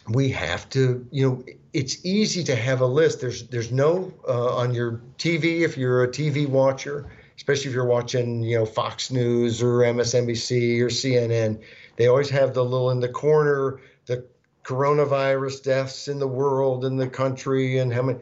[0.09, 3.21] we have to, you know, it's easy to have a list.
[3.21, 7.87] There's there's no uh, on your TV if you're a TV watcher, especially if you're
[7.87, 11.61] watching, you know, Fox News or MSNBC or CNN.
[11.97, 14.25] They always have the little in the corner the
[14.65, 18.19] coronavirus deaths in the world and the country and how many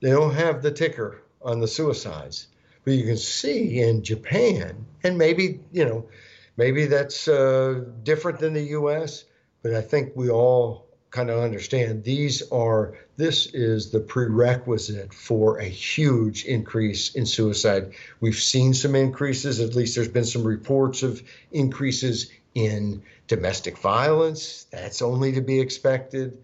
[0.00, 2.48] they don't have the ticker on the suicides
[2.92, 6.08] you can see in japan and maybe you know
[6.56, 9.24] maybe that's uh, different than the us
[9.62, 15.58] but i think we all kind of understand these are this is the prerequisite for
[15.58, 21.02] a huge increase in suicide we've seen some increases at least there's been some reports
[21.02, 24.66] of increases in domestic violence.
[24.70, 26.38] That's only to be expected.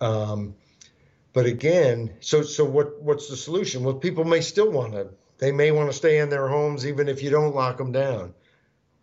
[0.00, 0.54] Um,
[1.32, 3.82] but again, so so what what's the solution?
[3.82, 5.08] Well, people may still want to.
[5.38, 8.34] They may want to stay in their homes even if you don't lock them down.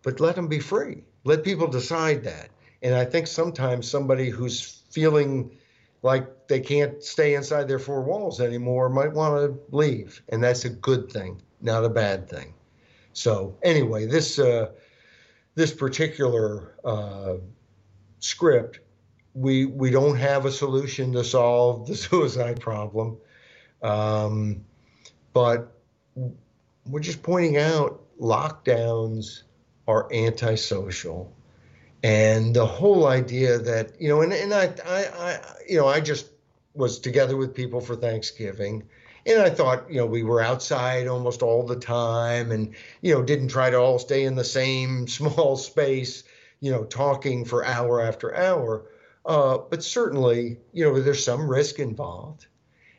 [0.02, 1.04] But let them be free.
[1.24, 2.50] Let people decide that.
[2.82, 5.56] And I think sometimes somebody who's feeling
[6.02, 10.64] like they can't stay inside their four walls anymore might want to leave, and that's
[10.64, 12.52] a good thing, not a bad thing.
[13.12, 14.70] So anyway, this uh,
[15.54, 17.34] this particular uh,
[18.18, 18.80] script,
[19.34, 23.16] we we don't have a solution to solve the suicide problem,
[23.82, 24.64] um,
[25.32, 25.71] but
[26.86, 29.42] we're just pointing out lockdowns
[29.86, 31.32] are antisocial,
[32.02, 36.00] and the whole idea that you know, and and I I, I you know I
[36.00, 36.26] just
[36.74, 38.84] was together with people for Thanksgiving
[39.24, 43.22] and I thought, you know, we were outside almost all the time and, you know,
[43.22, 46.24] didn't try to all stay in the same small space,
[46.60, 48.86] you know, talking for hour after hour.
[49.24, 52.46] Uh, but certainly, you know, there's some risk involved.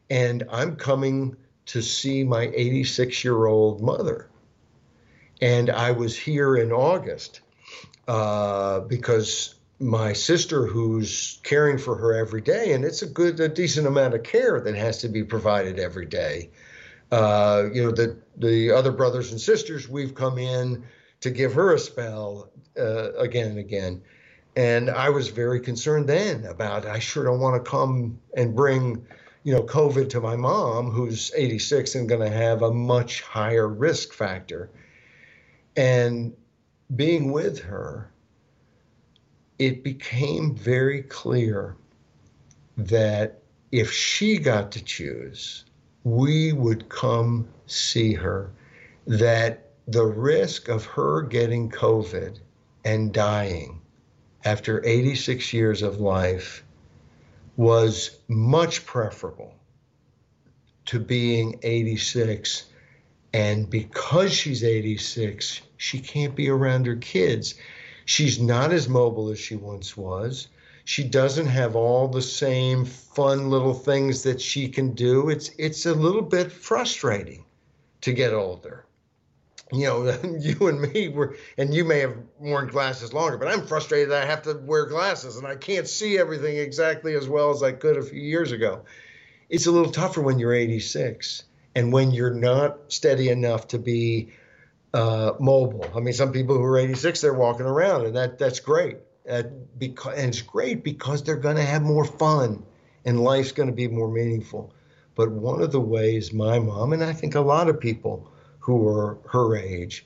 [0.09, 1.35] And I'm coming
[1.67, 4.29] to see my 86 year old mother.
[5.41, 7.41] And I was here in August
[8.07, 13.49] uh, because my sister who's caring for her every day, and it's a good, a
[13.49, 16.49] decent amount of care that has to be provided every day.
[17.11, 20.83] Uh, you know, the the other brothers and sisters, we've come in
[21.21, 22.49] to give her a spell
[22.79, 24.01] uh, again and again,
[24.55, 29.05] and I was very concerned then about I sure don't want to come and bring,
[29.43, 33.67] you know, COVID to my mom who's 86 and going to have a much higher
[33.67, 34.69] risk factor,
[35.75, 36.33] and
[36.95, 38.09] being with her
[39.59, 41.75] it became very clear
[42.77, 45.65] that if she got to choose,
[46.03, 48.51] we would come see her,
[49.07, 52.39] that the risk of her getting COVID
[52.83, 53.79] and dying
[54.43, 56.62] after 86 years of life
[57.55, 59.53] was much preferable
[60.85, 62.65] to being 86.
[63.33, 67.55] And because she's 86, she can't be around her kids.
[68.05, 70.47] She's not as mobile as she once was.
[70.85, 75.29] She doesn't have all the same fun little things that she can do.
[75.29, 77.45] It's it's a little bit frustrating
[78.01, 78.85] to get older.
[79.73, 83.65] You know, you and me were, and you may have worn glasses longer, but I'm
[83.65, 87.63] frustrated I have to wear glasses and I can't see everything exactly as well as
[87.63, 88.83] I could a few years ago.
[89.49, 91.43] It's a little tougher when you're 86
[91.75, 94.31] and when you're not steady enough to be
[94.93, 95.89] uh, mobile.
[95.95, 98.97] I mean, some people who are 86, they're walking around, and that that's great.
[99.29, 99.43] Uh,
[99.77, 102.63] because and it's great because they're going to have more fun,
[103.05, 104.73] and life's going to be more meaningful.
[105.15, 108.31] But one of the ways my mom and I think a lot of people
[108.63, 110.05] who are her age,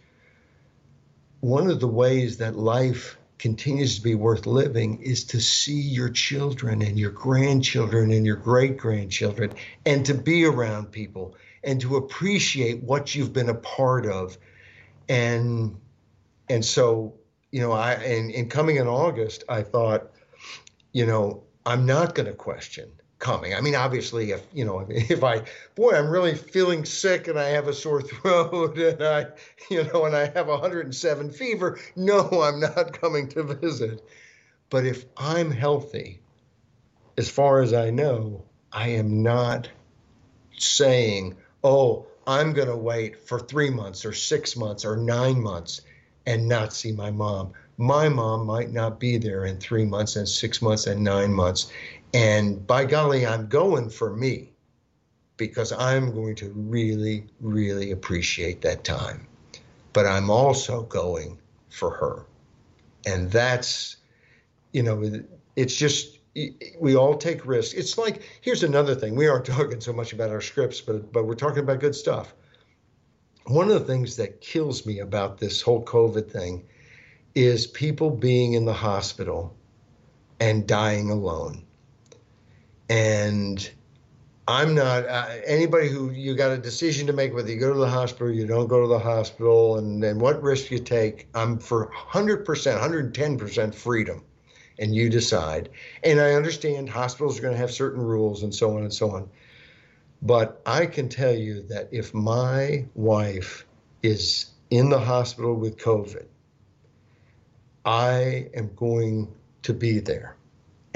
[1.42, 6.10] one of the ways that life continues to be worth living is to see your
[6.10, 9.54] children and your grandchildren and your great grandchildren
[9.86, 14.38] and to be around people and to appreciate what you've been a part of.
[15.08, 15.78] And
[16.50, 17.14] and so
[17.52, 20.12] you know i and, and coming in august i thought
[20.94, 22.90] you know i'm not going to question
[23.20, 23.54] coming.
[23.54, 25.44] I mean, obviously, if you know, if I,
[25.76, 29.28] boy, I'm really feeling sick and I have a sore throat and I,
[29.70, 34.04] you know, and I have 107 fever, no, I'm not coming to visit.
[34.70, 36.20] But if I'm healthy,
[37.18, 39.70] as far as I know, I am not
[40.58, 45.82] saying, oh, I'm going to wait for three months or six months or nine months
[46.26, 47.54] and not see my mom.
[47.78, 51.72] My mom might not be there in three months and six months and nine months.
[52.18, 54.52] And by golly, I'm going for me
[55.38, 59.28] because I'm going to really, really appreciate that time.
[59.94, 61.38] But I'm also going
[61.70, 62.26] for her.
[63.06, 63.98] And that's,
[64.72, 65.22] you know,
[65.56, 66.18] it's just,
[66.80, 67.76] we all take risks.
[67.76, 69.16] It's like, here's another thing.
[69.16, 72.34] We aren't talking so much about our scripts, but, but we're talking about good stuff.
[73.46, 76.66] One of the things that kills me about this whole COVID thing
[77.36, 79.56] is people being in the hospital
[80.40, 81.67] and dying alone
[82.90, 83.70] and
[84.48, 87.80] I'm not uh, anybody who you got a decision to make whether you go to
[87.80, 91.28] the hospital, you don't go to the hospital, and then what risk you take.
[91.36, 94.24] I'm for 100%, 110% freedom,
[94.80, 95.70] and you decide.
[96.04, 99.12] And I understand hospitals are going to have certain rules and so on and so
[99.12, 99.30] on.
[100.22, 103.66] But I can tell you that if my wife
[104.02, 106.26] is in the hospital with COVID,
[107.86, 109.28] I am going
[109.64, 110.38] to be there.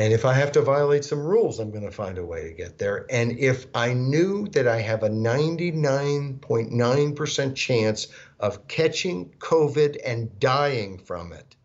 [0.01, 2.53] And if I have to violate some rules, I'm going to find a way to
[2.55, 3.05] get there.
[3.11, 8.07] And if I knew that I have a 99.9% chance
[8.39, 11.55] of catching COVID and dying from it,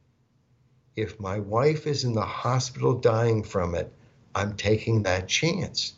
[0.97, 3.91] if my wife is in the hospital dying from it,
[4.35, 5.95] I'm taking that chance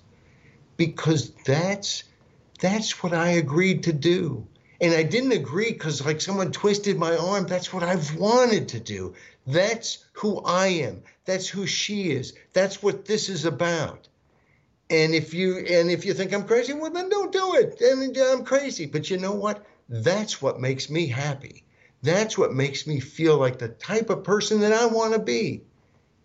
[0.76, 2.04] because that's
[2.60, 4.46] that's what I agreed to do.
[4.80, 7.48] And I didn't agree because like someone twisted my arm.
[7.48, 9.16] That's what I've wanted to do.
[9.48, 11.02] That's who I am.
[11.24, 12.34] That's who she is.
[12.52, 14.06] That's what this is about.
[14.90, 17.80] And if you and if you think I'm crazy, well then don't do it.
[17.80, 18.84] And I'm crazy.
[18.84, 19.64] But you know what?
[19.88, 21.64] That's what makes me happy.
[22.02, 25.62] That's what makes me feel like the type of person that I want to be.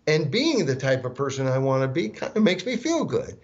[0.06, 3.04] And being the type of person I want to be kind of makes me feel
[3.04, 3.38] good.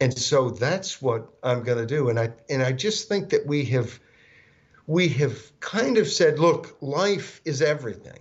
[0.00, 2.08] And so that's what I'm going to do.
[2.08, 4.00] And I and I just think that we have
[4.88, 8.18] we have kind of said, look, life is everything.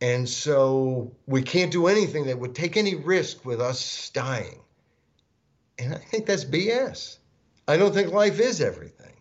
[0.00, 4.60] And so we can't do anything that would take any risk with us dying.
[5.78, 7.18] And I think that's BS.
[7.68, 9.14] I don't think life is everything.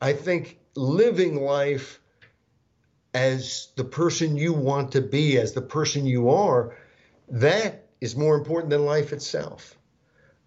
[0.00, 2.00] I think living life
[3.12, 6.76] as the person you want to be, as the person you are,
[7.28, 9.76] that is more important than life itself.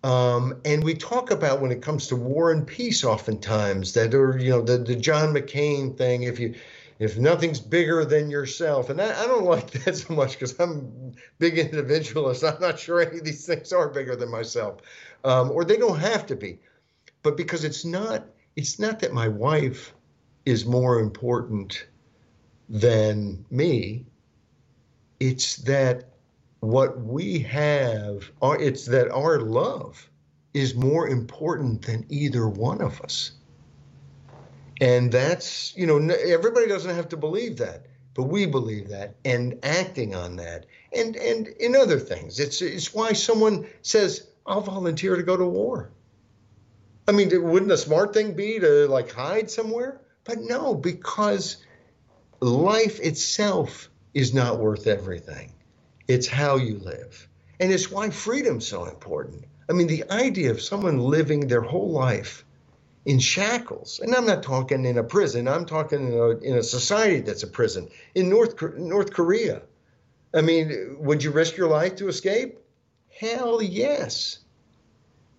[0.03, 4.37] Um, and we talk about when it comes to war and peace, oftentimes that, or
[4.37, 6.23] you know, the, the John McCain thing.
[6.23, 6.55] If you
[6.99, 8.89] if nothing's bigger than yourself.
[8.89, 12.43] And I, I don't like that so much because I'm big individualist.
[12.43, 14.81] I'm not sure any of these things are bigger than myself,
[15.23, 16.59] um, or they don't have to be.
[17.23, 18.25] But because it's not,
[18.55, 19.93] it's not that my wife
[20.45, 21.87] is more important
[22.69, 24.05] than me.
[25.19, 26.09] It's that
[26.61, 30.09] what we have, it's that our love
[30.53, 33.36] is more important than either one of us.
[34.79, 39.59] And that's, you know, everybody doesn't have to believe that, but we believe that and
[39.63, 40.65] acting on that.
[40.93, 45.45] And and in other things, it's it's why someone says, "I'll volunteer to go to
[45.45, 45.91] war."
[47.07, 50.01] I mean, wouldn't a smart thing be to like hide somewhere?
[50.25, 51.57] But no, because
[52.39, 55.53] life itself is not worth everything.
[56.07, 57.27] It's how you live.
[57.59, 59.45] And it's why freedom's so important.
[59.69, 62.45] I mean, the idea of someone living their whole life
[63.07, 64.01] in shackles.
[64.01, 65.47] And I'm not talking in a prison.
[65.47, 69.61] I'm talking in a, in a society that's a prison in North North Korea.
[70.35, 72.59] I mean, would you risk your life to escape?
[73.17, 74.39] Hell yes.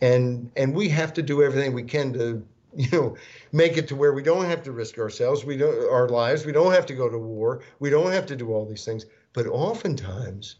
[0.01, 2.43] And and we have to do everything we can to
[2.75, 3.17] you know
[3.53, 6.53] make it to where we don't have to risk ourselves we don't our lives we
[6.53, 9.47] don't have to go to war we don't have to do all these things but
[9.47, 10.57] oftentimes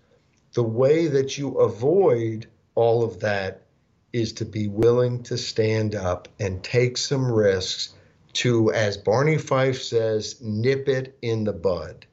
[0.55, 3.68] the way that you avoid all of that
[4.13, 7.95] is to be willing to stand up and take some risks
[8.33, 12.07] to, as Barney Fife says, nip it in the bud,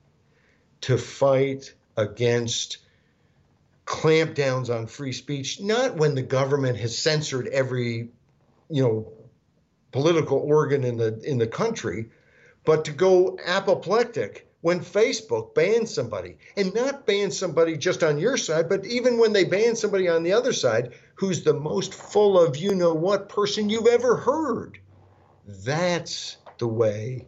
[0.81, 2.77] to fight against
[3.85, 8.09] clampdowns on free speech, not when the government has censored every,
[8.69, 9.13] you know,
[9.91, 12.09] political organ in the in the country,
[12.65, 18.35] but to go apoplectic when Facebook bans somebody and not ban somebody just on your
[18.35, 22.39] side, but even when they ban somebody on the other side who's the most full
[22.39, 24.79] of you know what person you've ever heard.
[25.45, 27.27] That's the way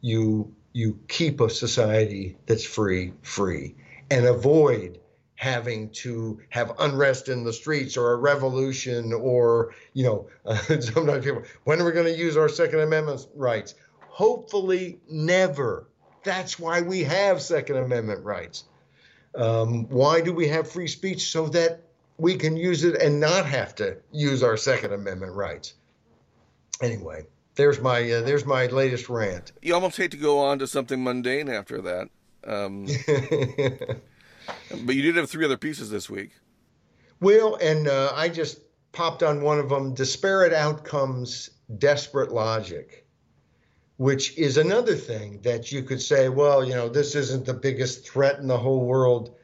[0.00, 3.74] you you keep a society that's free free
[4.10, 5.00] and avoid
[5.34, 11.24] having to have unrest in the streets or a revolution or you know uh, sometimes
[11.24, 13.74] people when are we going to use our second amendment rights
[14.08, 15.90] hopefully never
[16.22, 18.64] that's why we have Second Amendment rights.
[19.34, 21.30] Um, why do we have free speech?
[21.30, 21.82] So that
[22.20, 25.74] we can use it and not have to use our Second Amendment rights.
[26.82, 29.52] Anyway, there's my uh, there's my latest rant.
[29.62, 32.08] You almost hate to go on to something mundane after that.
[32.46, 32.86] Um,
[34.84, 36.32] but you did have three other pieces this week.
[37.20, 38.60] Well, and uh, I just
[38.92, 43.06] popped on one of them: disparate outcomes, desperate logic
[44.00, 48.08] which is another thing that you could say, well, you know, this isn't the biggest
[48.08, 49.36] threat in the whole world,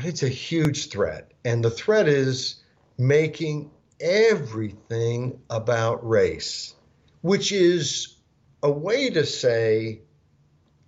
[0.00, 1.30] but it's a huge threat.
[1.44, 2.56] And the threat is
[2.96, 3.70] making
[4.00, 6.74] everything about race,
[7.20, 8.16] which is
[8.62, 10.00] a way to say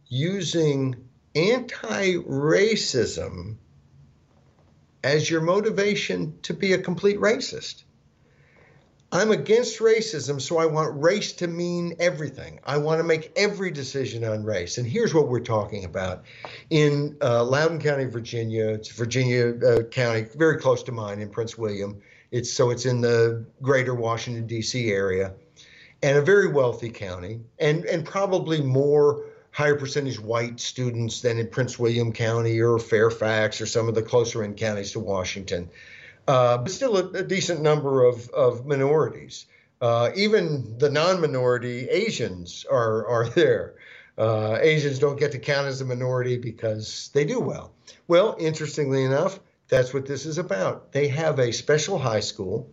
[0.09, 0.97] using
[1.35, 3.57] anti racism
[5.05, 7.83] as your motivation to be a complete racist.
[9.15, 12.59] I'm against racism, so I want race to mean everything.
[12.65, 14.79] I want to make every decision on race.
[14.79, 16.25] And here's what we're talking about.
[16.71, 21.59] In uh, Loudoun County, Virginia, it's Virginia uh, County, very close to mine in Prince
[21.59, 22.01] William.
[22.31, 24.91] It's so it's in the greater Washington, D.C.
[24.91, 25.35] area,
[26.03, 31.49] and a very wealthy county, and, and probably more higher percentage white students than in
[31.49, 35.69] Prince William County or Fairfax or some of the closer in counties to Washington
[36.29, 39.47] uh, but still a, a, decent number of, of minorities.
[39.81, 43.75] Uh, even the non-minority Asians are are there.
[44.17, 47.73] Uh, Asians don't get to count as a minority because they do well.
[48.09, 50.93] Well, interestingly enough, that's what this is about.
[50.93, 52.69] They have a special high school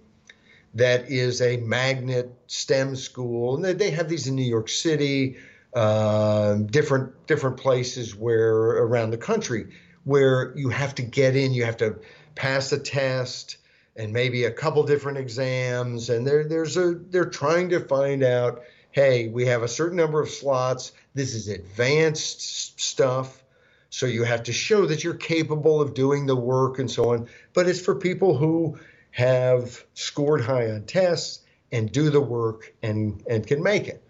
[0.75, 5.37] that is a magnet STEM school, and they have these in New York City,
[5.73, 9.67] uh, different different places where around the country
[10.03, 11.95] where you have to get in, you have to
[12.39, 13.57] pass a test
[13.95, 18.61] and maybe a couple different exams and there there's a they're trying to find out
[18.91, 23.43] hey we have a certain number of slots this is advanced stuff
[23.89, 27.27] so you have to show that you're capable of doing the work and so on
[27.53, 28.79] but it's for people who
[29.11, 34.03] have scored high on tests and do the work and and can make it.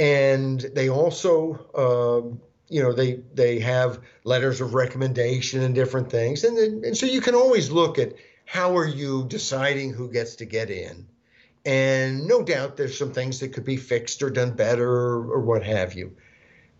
[0.00, 6.44] And they also um, you know they they have letters of recommendation and different things.
[6.44, 8.14] And then, and so you can always look at
[8.46, 11.06] how are you deciding who gets to get in.
[11.66, 15.40] And no doubt there's some things that could be fixed or done better or, or
[15.40, 16.16] what have you.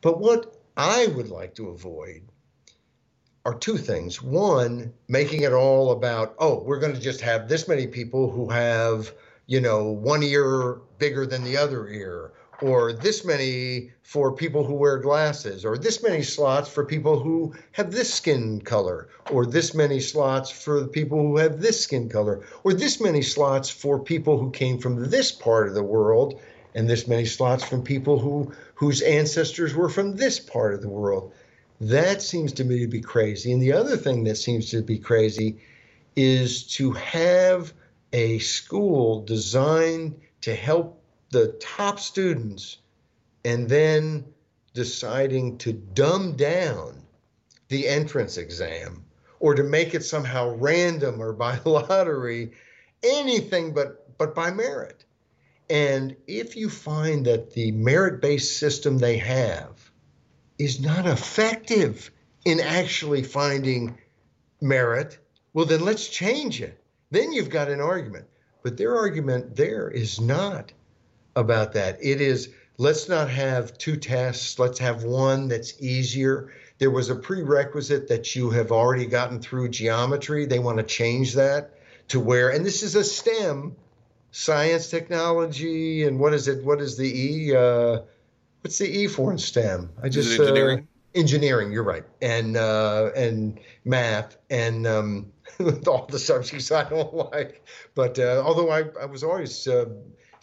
[0.00, 2.22] But what i would like to avoid
[3.44, 4.20] are two things.
[4.22, 8.48] One making it all about oh we're going to just have this many people who
[8.48, 9.12] have
[9.46, 12.32] you know one ear bigger than the other ear
[12.64, 17.54] or this many for people who wear glasses, or this many slots for people who
[17.72, 22.40] have this skin color, or this many slots for people who have this skin color,
[22.62, 26.40] or this many slots for people who came from this part of the world,
[26.74, 30.88] and this many slots from people who whose ancestors were from this part of the
[30.88, 31.32] world.
[31.82, 33.52] That seems to me to be crazy.
[33.52, 35.58] And the other thing that seems to be crazy
[36.16, 37.74] is to have
[38.14, 41.03] a school designed to help
[41.34, 42.78] the top students
[43.44, 44.24] and then
[44.72, 47.02] deciding to dumb down
[47.68, 49.04] the entrance exam
[49.40, 52.52] or to make it somehow random or by lottery
[53.02, 55.04] anything but but by merit.
[55.68, 59.90] And if you find that the merit-based system they have
[60.56, 62.12] is not effective
[62.44, 63.98] in actually finding
[64.60, 65.18] merit
[65.52, 66.80] well then let's change it.
[67.10, 68.26] Then you've got an argument.
[68.62, 70.72] But their argument there is not
[71.36, 71.98] about that.
[72.02, 76.52] It is let's not have two tests, let's have one that's easier.
[76.78, 80.46] There was a prerequisite that you have already gotten through geometry.
[80.46, 81.78] They want to change that
[82.08, 83.76] to where, and this is a STEM,
[84.32, 86.64] science, technology, and what is it?
[86.64, 87.56] What is the E?
[87.56, 88.00] Uh,
[88.62, 89.90] what's the E for in STEM?
[90.02, 90.80] I just engineering.
[90.80, 95.32] Uh, engineering, you're right, and uh, and math, and um,
[95.86, 97.64] all the subjects I don't like.
[97.94, 99.86] But uh, although I, I was always uh,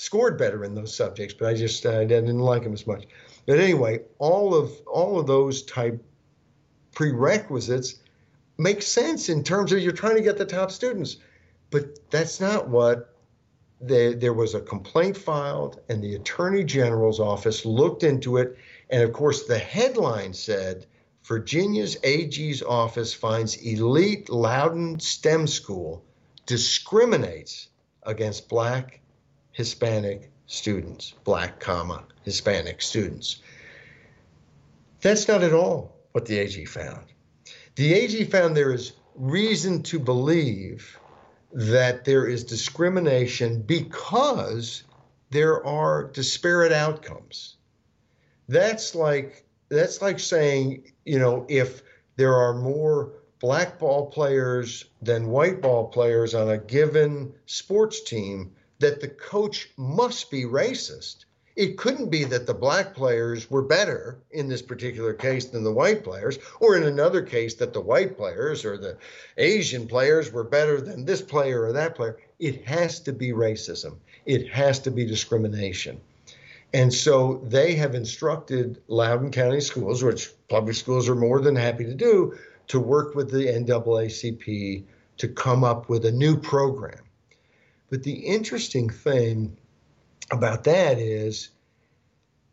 [0.01, 3.05] scored better in those subjects, but I just uh, didn't like them as much.
[3.45, 6.03] But anyway, all of all of those type
[6.91, 7.99] prerequisites
[8.57, 11.17] make sense in terms of you're trying to get the top students,
[11.69, 13.13] but that's not what
[13.79, 18.57] there was a complaint filed, and the attorney general's office looked into it,
[18.89, 20.87] And of course, the headline said
[21.25, 26.03] Virginia's AG's office finds elite Loudoun STEM school
[26.47, 27.69] discriminates
[28.03, 29.00] against black,
[29.51, 33.41] Hispanic students, black, comma, Hispanic students.
[35.01, 37.05] That's not at all what the AG found.
[37.75, 40.97] The AG found there is reason to believe
[41.53, 44.83] that there is discrimination because
[45.31, 47.57] there are disparate outcomes.
[48.47, 51.81] That's like that's like saying, you know, if
[52.17, 58.51] there are more black ball players than white ball players on a given sports team,
[58.81, 61.25] that the coach must be racist.
[61.55, 65.71] It couldn't be that the black players were better in this particular case than the
[65.71, 68.97] white players, or in another case that the white players or the
[69.37, 72.17] Asian players were better than this player or that player.
[72.39, 76.01] It has to be racism, it has to be discrimination.
[76.73, 81.83] And so they have instructed Loudoun County schools, which public schools are more than happy
[81.83, 82.37] to do,
[82.69, 84.83] to work with the NAACP
[85.17, 87.03] to come up with a new program.
[87.91, 89.57] But the interesting thing
[90.31, 91.49] about that is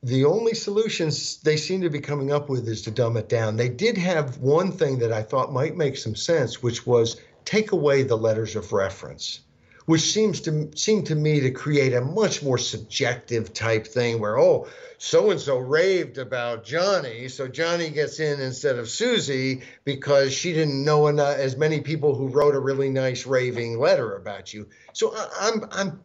[0.03, 3.57] the only solutions they seem to be coming up with is to dumb it down.
[3.57, 7.70] They did have one thing that I thought might make some sense, which was take
[7.70, 9.41] away the letters of reference
[9.89, 14.39] which seems to seem to me to create a much more subjective type thing where
[14.39, 14.68] oh
[14.99, 20.53] so and so raved about Johnny so Johnny gets in instead of Susie because she
[20.53, 24.68] didn't know enough, as many people who wrote a really nice raving letter about you.
[24.93, 26.01] So I, am I'm, I'm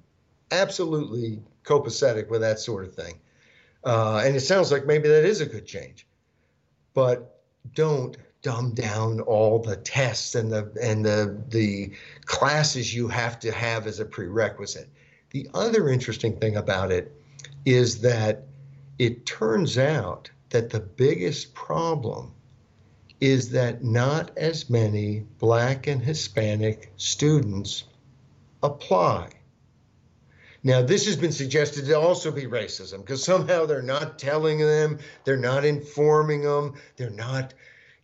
[0.49, 3.19] absolutely copacetic with that sort of thing.
[3.83, 6.07] Uh, and it sounds like maybe that is a good change.
[6.93, 7.41] But
[7.73, 11.91] don't dumb down all the tests and the and the the
[12.25, 14.87] classes you have to have as a prerequisite.
[15.31, 17.11] The other interesting thing about it
[17.65, 18.43] is that
[18.99, 22.31] it turns out that the biggest problem
[23.19, 27.85] is that not as many black and Hispanic students
[28.61, 29.29] apply.
[30.61, 34.99] Now, this has been suggested to also be racism because somehow they're not telling them,
[35.23, 37.53] they're not informing them, they're not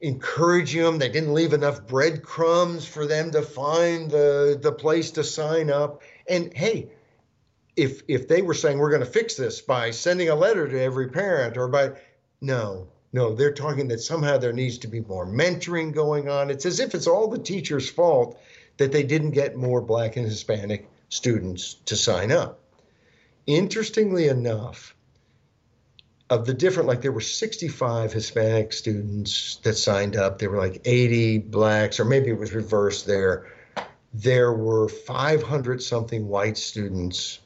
[0.02, 0.98] encouraging them.
[0.98, 6.02] They didn't leave enough breadcrumbs for them to find the, the place to sign up.
[6.28, 6.92] And hey,
[7.76, 10.82] if if they were saying we're going to fix this by sending a letter to
[10.82, 11.92] every parent or by
[12.42, 16.50] no, no, they're talking that somehow there needs to be more mentoring going on.
[16.50, 18.40] It's as if it's all the teacher's fault
[18.78, 22.60] that they didn't get more black and Hispanic students to sign up.
[23.48, 24.96] Interestingly enough,
[26.30, 30.38] of the different, like there were 65 Hispanic students that signed up.
[30.38, 33.48] There were like 80 blacks, or maybe it was reversed there.
[34.14, 37.40] There were 500 something white students.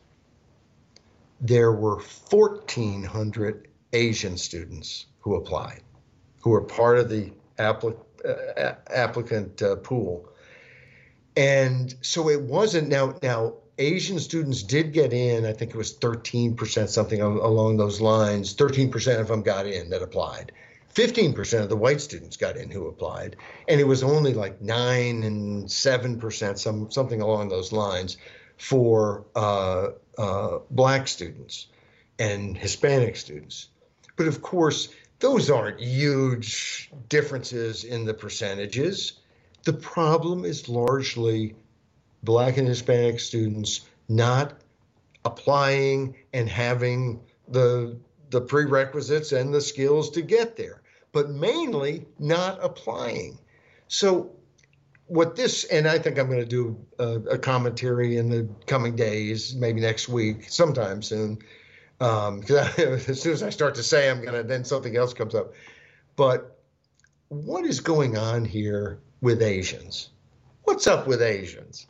[1.40, 5.82] There were 1,400 Asian students who applied,
[6.42, 10.30] who were part of the applic- uh, applicant uh, pool.
[11.36, 13.18] And so it wasn't now.
[13.24, 15.46] Now Asian students did get in.
[15.46, 18.56] I think it was 13%, something along those lines.
[18.56, 20.52] 13% of them got in that applied.
[20.94, 23.36] 15% of the white students got in who applied.
[23.68, 28.18] And it was only like 9 and 7%, some, something along those lines,
[28.58, 31.68] for uh, uh, black students
[32.20, 33.70] and Hispanic students.
[34.16, 39.14] But of course, those aren't huge differences in the percentages.
[39.64, 41.56] The problem is largely
[42.24, 44.54] Black and Hispanic students not
[45.26, 47.98] applying and having the
[48.30, 53.38] the prerequisites and the skills to get there, but mainly not applying.
[53.88, 54.32] So
[55.06, 58.96] what this and I think I'm going to do a, a, commentary in the coming
[58.96, 61.38] days, maybe next week, sometime soon.
[62.00, 65.36] Um, as soon as I start to say I'm going to, then something else comes
[65.36, 65.54] up.
[66.16, 66.58] But
[67.28, 70.10] what is going on here with Asians?
[70.64, 71.88] What's up with Asians?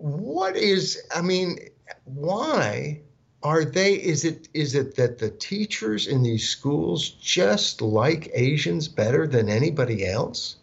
[0.00, 1.58] What is i mean
[2.04, 3.00] why
[3.42, 8.88] are they is it is it that the teachers in these schools just like asians
[8.88, 10.56] better than anybody else?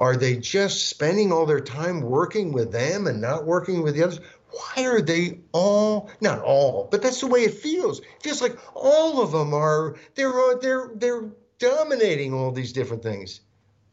[0.00, 4.04] Are they just spending all their time working with them and not working with the
[4.04, 4.20] others?
[4.50, 8.00] Why are they all not all but that's the way it feels.
[8.00, 13.40] It feels like all of them are they're they're they're dominating all these different things.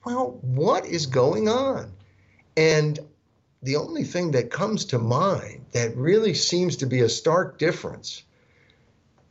[0.04, 1.92] Well what is going on?
[2.56, 3.00] And
[3.64, 8.24] the only thing that comes to mind that really seems to be a stark difference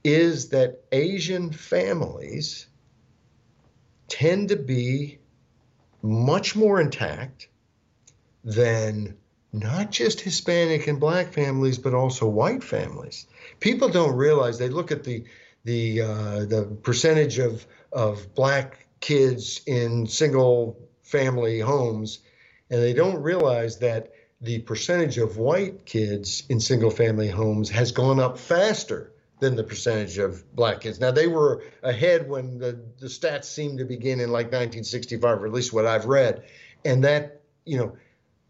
[0.05, 2.67] is that Asian families
[4.09, 5.19] tend to be
[6.03, 7.49] much more intact
[8.45, 9.17] than
[9.53, 13.27] not just Hispanic and black families, but also white families.
[13.59, 15.25] People don't realize they look at the
[15.65, 22.21] the uh, the percentage of of black kids in single family homes,
[22.71, 27.93] and they don't realize that the percentage of white kids in single family homes has
[27.93, 31.01] gone up faster than the percentage of black kids.
[31.01, 35.47] Now they were ahead when the, the stats seemed to begin in like 1965, or
[35.47, 36.45] at least what I've read.
[36.85, 37.97] And that, you know,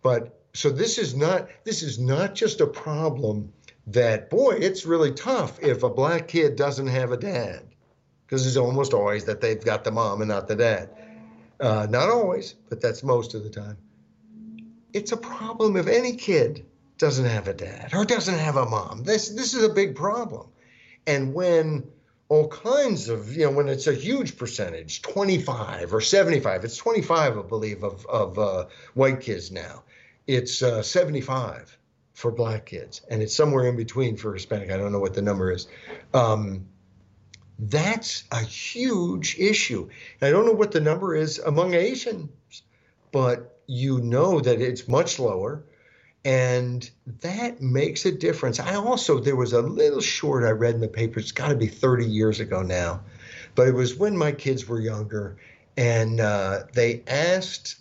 [0.03, 3.53] but so this is not this is not just a problem
[3.89, 7.63] that boy, it's really tough if a black kid doesn't have a dad.
[8.25, 10.91] Because it's almost always that they've got the mom and not the dad.
[11.61, 13.77] Uh, not always, but that's most of the time.
[14.97, 16.65] It's a problem if any kid
[16.97, 19.05] doesn't have a dad or doesn't have a mom.
[19.05, 20.49] This this is a big problem.
[21.07, 21.85] And when
[22.29, 27.39] all kinds of, you know, when it's a huge percentage, 25 or 75, it's 25,
[27.39, 29.85] I believe, of, of uh, white kids now.
[30.27, 31.77] It's uh, 75
[32.15, 34.71] for black kids, and it's somewhere in between for Hispanic.
[34.71, 35.69] I don't know what the number is.
[36.15, 36.67] Um,
[37.59, 39.89] that's a huge issue.
[40.21, 42.63] And I don't know what the number is among Asians,
[43.13, 45.65] but you know that it's much lower.
[46.25, 46.89] And
[47.23, 48.59] that makes a difference.
[48.59, 51.55] I also, there was a little short I read in the paper, it's got to
[51.55, 53.03] be 30 years ago now,
[53.55, 55.37] but it was when my kids were younger.
[55.77, 57.77] And uh, they asked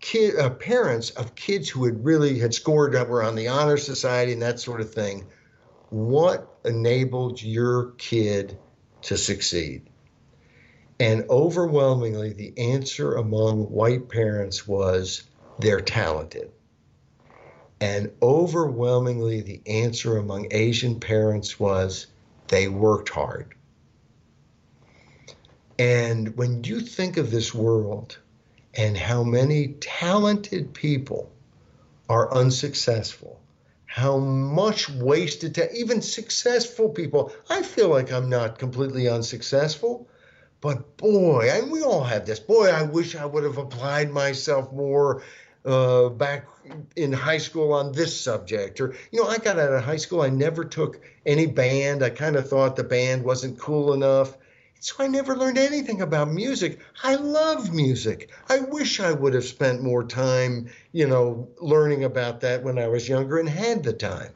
[0.00, 4.32] kid, uh, parents of kids who had really had scored up on the honor society
[4.32, 5.26] and that sort of thing,
[5.90, 8.58] what enabled your kid
[9.02, 9.87] to succeed?
[11.00, 15.22] And overwhelmingly, the answer among white parents was
[15.58, 16.50] they're talented.
[17.80, 22.08] And overwhelmingly, the answer among Asian parents was
[22.48, 23.54] they worked hard.
[25.78, 28.18] And when you think of this world
[28.74, 31.30] and how many talented people
[32.08, 33.40] are unsuccessful,
[33.86, 40.08] how much wasted time, even successful people, I feel like I'm not completely unsuccessful.
[40.60, 42.40] But boy, and we all have this.
[42.40, 45.22] Boy, I wish I would have applied myself more
[45.64, 46.46] uh, back
[46.96, 48.80] in high school on this subject.
[48.80, 52.02] Or, you know, I got out of high school, I never took any band.
[52.02, 54.36] I kind of thought the band wasn't cool enough.
[54.80, 56.78] So I never learned anything about music.
[57.02, 58.30] I love music.
[58.48, 62.86] I wish I would have spent more time, you know, learning about that when I
[62.86, 64.32] was younger and had the time.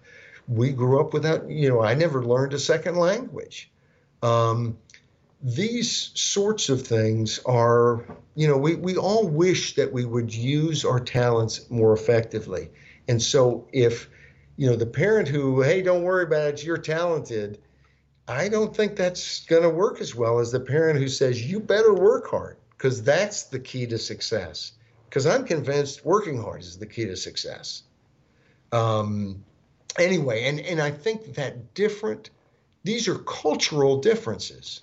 [0.49, 3.70] We grew up without, you know, I never learned a second language.
[4.23, 4.77] Um,
[5.43, 8.05] these sorts of things are,
[8.36, 12.70] you know, we, we all wish that we would use our talents more effectively.
[13.09, 14.09] And so if,
[14.57, 17.59] you know, the parent who, hey, don't worry about it, you're talented,
[18.28, 21.59] I don't think that's going to work as well as the parent who says, you
[21.59, 24.72] better work hard, because that's the key to success.
[25.09, 27.82] Because I'm convinced working hard is the key to success.
[28.70, 29.45] Um,
[29.99, 32.30] anyway, and, and I think that different,
[32.84, 34.82] these are cultural differences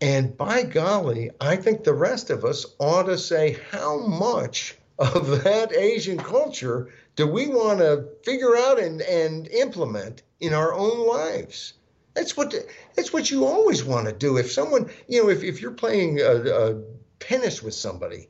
[0.00, 5.44] and by golly, I think the rest of us ought to say how much of
[5.44, 11.06] that Asian culture do we want to figure out and, and implement in our own
[11.06, 11.74] lives?
[12.14, 12.54] That's what
[12.94, 14.36] that's what you always want to do.
[14.36, 16.82] If someone, you know, if, if you're playing a, a
[17.18, 18.28] tennis with somebody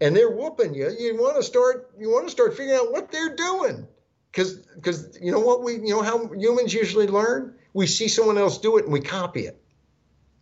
[0.00, 3.10] and they're whooping you, you want to start you want to start figuring out what
[3.10, 3.88] they're doing.
[4.30, 7.56] Because because you know what we you know how humans usually learn?
[7.72, 9.60] We see someone else do it and we copy it.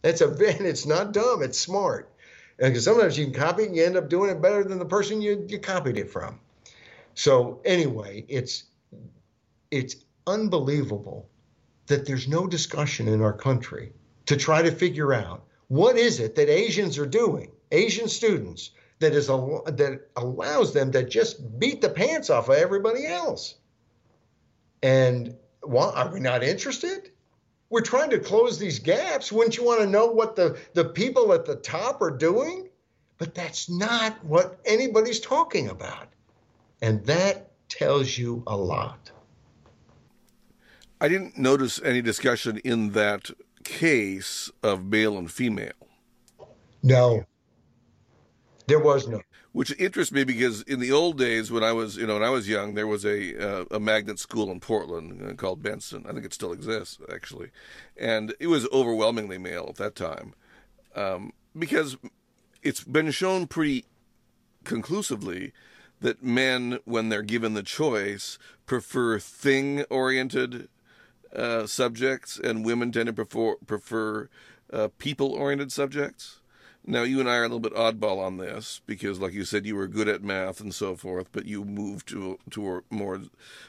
[0.03, 1.43] It's a it's not dumb.
[1.43, 2.09] It's smart.
[2.59, 5.21] Because sometimes you can copy and you end up doing it better than the person
[5.21, 6.39] you, you copied it from.
[7.15, 8.65] So anyway, it's
[9.71, 9.97] it's
[10.27, 11.29] unbelievable
[11.87, 13.93] that there's no discussion in our country
[14.27, 19.15] to try to figure out what is it that Asians are doing, Asian students, that
[19.15, 23.57] is a, that allows them to just beat the pants off of everybody else.
[24.83, 27.11] And why are we not interested?
[27.73, 29.33] We're trying to close these gaps.
[29.33, 32.69] Wouldn't you want to know what the, the people at the top are doing?
[33.17, 36.09] But that's not what anybody's talking about.
[36.83, 39.11] And that tells you a lot.
[41.01, 43.31] I didn't notice any discussion in that
[43.65, 45.73] case of male and female.
[46.83, 47.25] No.
[48.67, 49.23] There was no
[49.53, 52.31] which interests me because in the old days when I was, you know, when I
[52.31, 56.05] was young, there was a uh, a magnet school in Portland uh, called Benson.
[56.09, 57.51] I think it still exists actually,
[57.97, 60.35] and it was overwhelmingly male at that time,
[60.95, 61.97] um, because
[62.63, 63.85] it's been shown pretty
[64.65, 65.53] conclusively
[66.01, 70.69] that men, when they're given the choice, prefer thing-oriented
[71.35, 74.29] uh, subjects, and women tend to prefer prefer
[74.73, 76.41] uh, people-oriented subjects
[76.85, 79.65] Now, you and I are a little bit oddball on this because, like you said,
[79.65, 83.21] you were good at math and so forth, but you moved to to a more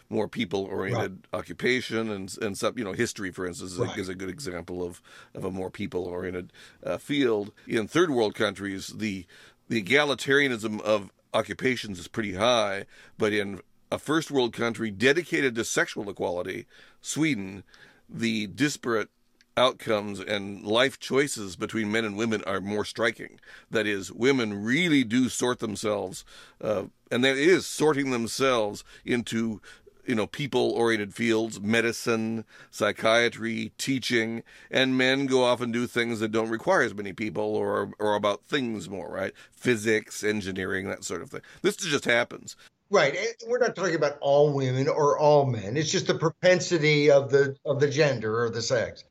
[0.09, 1.39] more people oriented right.
[1.39, 3.97] occupation and and some you know history, for instance, right.
[3.97, 5.01] is a good example of
[5.35, 6.51] of a more people oriented
[6.83, 7.51] uh, field.
[7.67, 9.27] In third world countries, the
[9.69, 12.85] the egalitarianism of occupations is pretty high,
[13.17, 13.61] but in
[13.91, 16.65] a first world country dedicated to sexual equality,
[16.99, 17.63] Sweden,
[18.09, 19.09] the disparate
[19.57, 23.39] outcomes and life choices between men and women are more striking.
[23.69, 26.25] That is, women really do sort themselves,
[26.61, 29.61] uh, and that is sorting themselves into
[30.05, 36.19] you know people oriented fields medicine psychiatry teaching and men go off and do things
[36.19, 41.05] that don't require as many people or or about things more right physics engineering that
[41.05, 42.57] sort of thing this just happens
[42.89, 43.17] Right.
[43.47, 45.77] We're not talking about all women or all men.
[45.77, 49.03] It's just the propensity of the of the gender or the sex.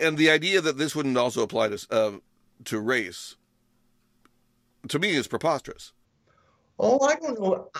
[0.00, 2.12] And the idea that this wouldn't also apply to uh,
[2.64, 3.36] to race,
[4.88, 5.92] to me, is preposterous.
[6.78, 7.70] Oh, I don't know.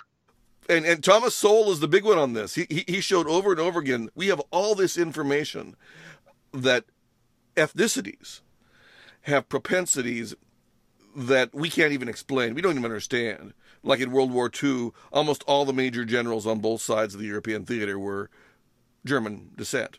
[0.68, 2.54] And and Thomas Sowell is the big one on this.
[2.54, 4.10] He he, he showed over and over again.
[4.14, 5.76] We have all this information
[6.52, 6.84] that
[7.56, 8.40] ethnicities
[9.22, 10.34] have propensities
[11.14, 12.54] that we can't even explain.
[12.54, 16.60] We don't even understand like in World War II, almost all the major generals on
[16.60, 18.30] both sides of the European theater were
[19.04, 19.98] German descent.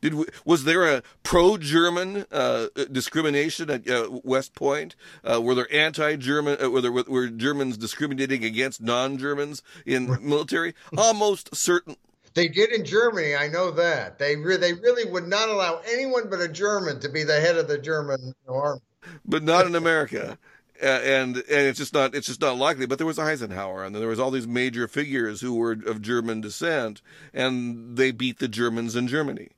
[0.00, 4.94] Did we, was there a pro-German uh, discrimination at uh, West Point?
[5.24, 6.58] Uh, were there anti-German?
[6.62, 10.74] Uh, were there were Germans discriminating against non-Germans in military?
[10.96, 11.96] Almost certain.
[12.34, 13.34] They did in Germany.
[13.34, 17.08] I know that they re- they really would not allow anyone but a German to
[17.08, 18.80] be the head of the German army.
[19.24, 20.38] But not in America
[20.80, 22.86] and and it's just not it's just not likely.
[22.86, 26.40] But there was Eisenhower, and there was all these major figures who were of German
[26.40, 27.02] descent,
[27.34, 29.50] and they beat the Germans in Germany.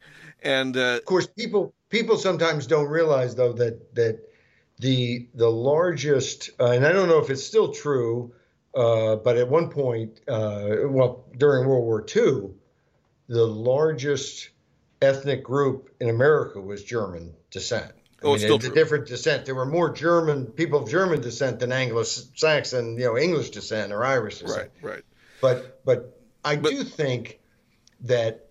[0.42, 4.20] And uh, of course, people people sometimes don't realize though that that
[4.78, 8.32] the the largest, uh, and I don't know if it's still true,
[8.74, 12.50] uh, but at one point, uh, well, during World War II,
[13.28, 14.50] the largest
[15.02, 17.92] ethnic group in America was German descent.
[18.22, 18.72] Oh, it's still true.
[18.74, 19.46] different descent.
[19.46, 24.04] There were more German people of German descent than Anglo-Saxon, you know, English descent or
[24.04, 24.70] Irish descent.
[24.82, 25.04] Right, right.
[25.40, 27.40] But but I but, do think
[28.02, 28.49] that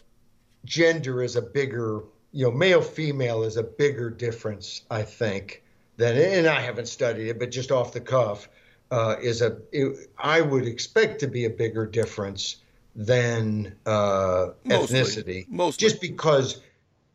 [0.66, 2.02] gender is a bigger,
[2.32, 4.84] you know, male female is a bigger difference.
[4.90, 5.64] I think
[5.98, 8.48] than, and I haven't studied it, but just off the cuff,
[8.92, 9.58] uh, is a.
[9.72, 12.58] It, I would expect to be a bigger difference
[12.96, 15.88] than uh, mostly, ethnicity, mostly.
[15.88, 16.62] just because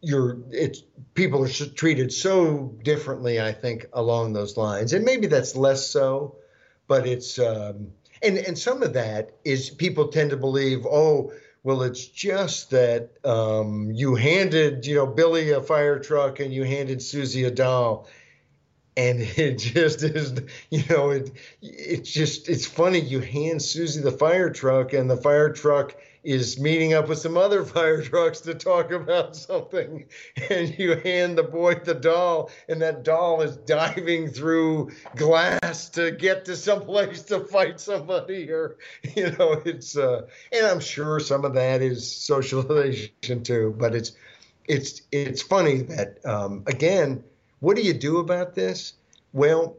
[0.04, 0.82] you're it's
[1.14, 6.36] people are treated so differently i think along those lines and maybe that's less so
[6.86, 7.90] but it's um,
[8.22, 11.32] and and some of that is people tend to believe oh
[11.64, 16.62] well it's just that um, you handed you know billy a fire truck and you
[16.62, 18.06] handed susie a doll.
[18.96, 20.34] And it just is
[20.70, 23.00] you know it it's just it's funny.
[23.00, 27.36] You hand susie the fire truck and the fire truck is meeting up with some
[27.36, 30.06] other fire trucks to talk about something.
[30.50, 36.10] And you hand the boy the doll and that doll is diving through glass to
[36.10, 38.76] get to some place to fight somebody or
[39.14, 40.22] you know it's uh
[40.52, 44.12] and i'm sure some of that is socialization too but it's
[44.66, 47.22] it's it's funny that um again
[47.60, 48.92] what do you do about this?
[49.32, 49.78] Well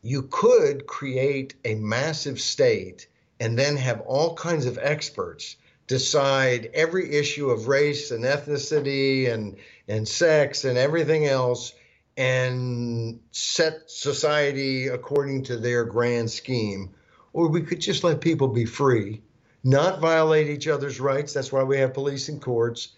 [0.00, 3.06] you could create a massive state
[3.40, 5.56] and then have all kinds of experts
[5.88, 9.56] decide every issue of race and ethnicity and
[9.88, 11.72] and sex and everything else
[12.16, 16.90] and set society according to their grand scheme.
[17.32, 19.22] Or we could just let people be free
[19.64, 22.96] not violate each other's rights that's why we have police and courts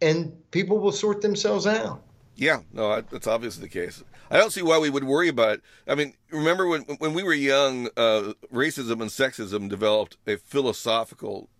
[0.00, 2.02] and people will sort themselves out.
[2.34, 4.02] Yeah no that's obviously the case.
[4.30, 7.22] I don't see why we would worry about it i mean remember when when we
[7.22, 11.50] were young uh, racism and sexism developed a philosophical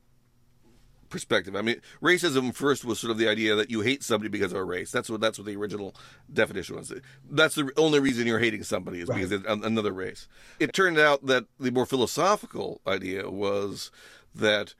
[1.12, 1.54] perspective.
[1.54, 4.58] I mean, racism first was sort of the idea that you hate somebody because of
[4.58, 4.90] a race.
[4.90, 5.94] That's what that's what the original
[6.32, 6.92] definition was.
[7.30, 9.16] That's the only reason you're hating somebody is right.
[9.16, 10.26] because it's another race.
[10.58, 13.92] It turned out that the more philosophical idea was
[14.34, 14.74] that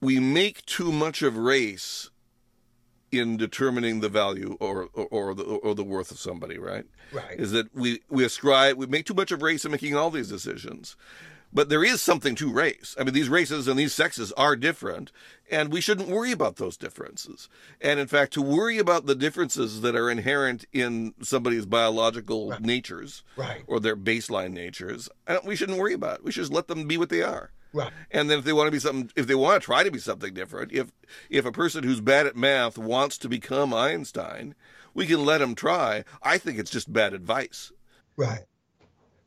[0.00, 2.10] we make too much of race
[3.10, 6.84] in determining the value or, or, or the or the worth of somebody, right?
[7.12, 7.38] Right.
[7.38, 10.28] Is that we we ascribe we make too much of race in making all these
[10.28, 10.96] decisions.
[11.54, 12.96] But there is something to race.
[12.98, 15.12] I mean, these races and these sexes are different,
[15.48, 17.48] and we shouldn't worry about those differences.
[17.80, 22.60] And in fact, to worry about the differences that are inherent in somebody's biological right.
[22.60, 23.62] natures right.
[23.68, 25.08] or their baseline natures,
[25.44, 26.18] we shouldn't worry about.
[26.18, 26.24] It.
[26.24, 27.52] We should just let them be what they are.
[27.72, 27.92] Right.
[28.10, 29.98] And then if they want to be something, if they want to try to be
[29.98, 30.92] something different, if
[31.28, 34.54] if a person who's bad at math wants to become Einstein,
[34.94, 36.04] we can let them try.
[36.22, 37.72] I think it's just bad advice.
[38.16, 38.44] Right.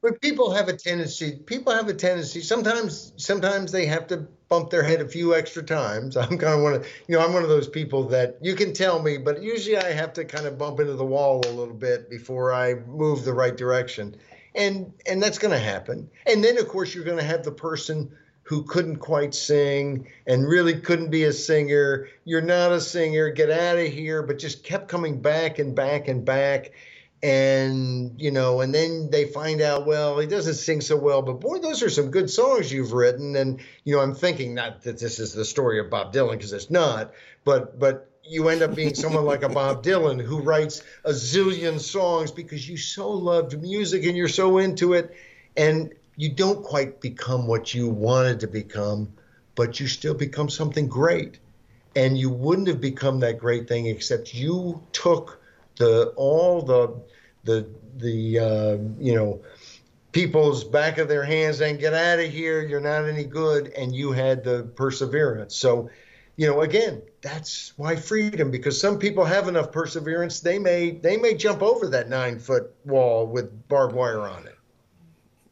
[0.08, 1.36] But people have a tendency.
[1.36, 2.40] People have a tendency.
[2.40, 6.16] Sometimes, sometimes they have to bump their head a few extra times.
[6.18, 8.72] I'm kind of one of, you know, I'm one of those people that you can
[8.72, 11.74] tell me, but usually I have to kind of bump into the wall a little
[11.74, 14.16] bit before I move the right direction,
[14.56, 16.10] and and that's going to happen.
[16.26, 18.10] And then of course you're going to have the person
[18.44, 22.08] who couldn't quite sing and really couldn't be a singer.
[22.24, 23.30] You're not a singer.
[23.30, 24.24] Get out of here.
[24.24, 26.72] But just kept coming back and back and back
[27.24, 31.40] and you know and then they find out well he doesn't sing so well but
[31.40, 33.36] boy those are some good songs you've written.
[33.36, 36.54] And you know i'm thinking not that this is the story of bob dylan because
[36.54, 37.14] it's not
[37.44, 41.80] but but you end up being someone like a bob dylan who writes a zillion
[41.80, 45.16] songs because you so loved music and you're so into it.
[45.56, 49.14] And you don't quite become what you wanted to become
[49.56, 51.40] but you still become something great.
[51.96, 55.42] And you wouldn't have become that great thing except you took
[55.78, 57.02] the all the
[57.44, 59.42] the the uh, you know
[60.12, 63.96] people's back of their hands and get out of here you're not any good and
[63.96, 65.90] you had the perseverance so
[66.38, 71.18] you know again that's why freedom because some people have enough perseverance they may they
[71.18, 74.58] may jump over that nine foot wall with barbed wire on it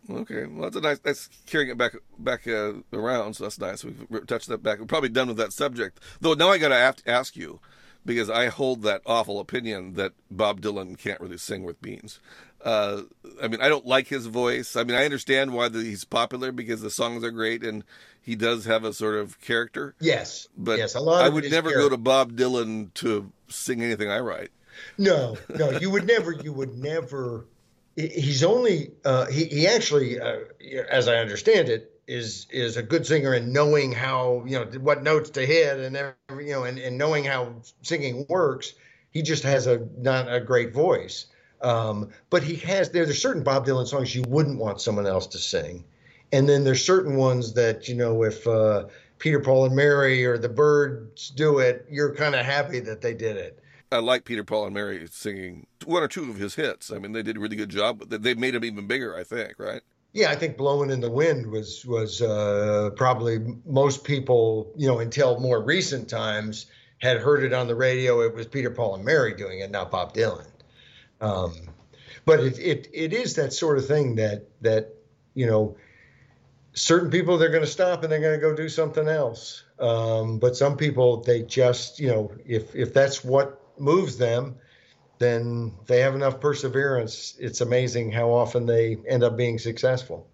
[0.09, 0.99] Okay, well that's a nice.
[0.99, 3.83] That's carrying it back back uh, around, so that's nice.
[3.83, 4.79] We've touched that back.
[4.79, 5.99] We're probably done with that subject.
[6.21, 7.59] Though now I got to ask you,
[8.05, 12.19] because I hold that awful opinion that Bob Dylan can't really sing with beans.
[12.63, 13.03] Uh,
[13.41, 14.75] I mean, I don't like his voice.
[14.75, 17.83] I mean, I understand why the, he's popular because the songs are great and
[18.21, 19.93] he does have a sort of character.
[19.99, 21.89] Yes, but yes, a lot I would never character.
[21.89, 24.49] go to Bob Dylan to sing anything I write.
[24.97, 26.31] No, no, you would never.
[26.31, 27.45] You would never.
[27.95, 28.91] He's only.
[29.05, 30.39] Uh, he he actually, uh,
[30.89, 35.03] as I understand it, is is a good singer and knowing how you know what
[35.03, 38.73] notes to hit and every, you know and, and knowing how singing works
[39.11, 41.27] he just has a not a great voice
[41.61, 45.25] um, but he has there, there's certain bob dylan songs you wouldn't want someone else
[45.27, 45.83] to sing
[46.31, 48.85] and then there's certain ones that you know if uh,
[49.17, 53.13] peter paul and mary or the Byrds do it you're kind of happy that they
[53.13, 53.59] did it
[53.91, 56.91] I like Peter Paul and Mary singing one or two of his hits.
[56.91, 58.09] I mean, they did a really good job.
[58.09, 59.83] They made him even bigger, I think, right?
[60.15, 64.99] Yeah, I think "Blowing in the Wind" was was uh, probably most people, you know,
[64.99, 66.67] until more recent times
[66.99, 68.21] had heard it on the radio.
[68.21, 70.47] It was Peter, Paul, and Mary doing it, not Bob Dylan.
[71.19, 71.53] Um,
[72.23, 74.95] but it, it it is that sort of thing that that
[75.33, 75.75] you know,
[76.75, 79.65] certain people they're going to stop and they're going to go do something else.
[79.79, 84.55] Um, but some people they just you know if if that's what moves them,
[85.19, 87.35] then they have enough perseverance.
[87.39, 90.27] It's amazing how often they end up being successful.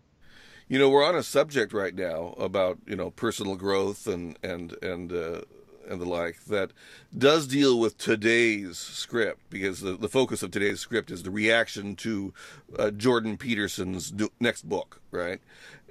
[0.67, 4.75] You know, we're on a subject right now about you know personal growth and and
[4.82, 5.41] and uh,
[5.88, 6.71] and the like that
[7.17, 11.95] does deal with today's script because the, the focus of today's script is the reaction
[11.97, 12.34] to
[12.77, 15.39] uh, Jordan Peterson's next book, right?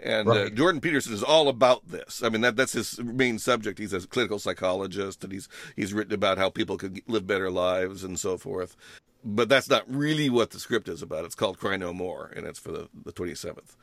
[0.02, 0.46] And uh, right.
[0.46, 2.22] Uh, Jordan Peterson is all about this.
[2.22, 3.78] I mean, that that's his main subject.
[3.78, 8.02] He's a clinical psychologist, and he's he's written about how people could live better lives
[8.02, 8.76] and so forth.
[9.22, 11.26] But that's not really what the script is about.
[11.26, 13.76] It's called Cry No More, and it's for the the twenty seventh.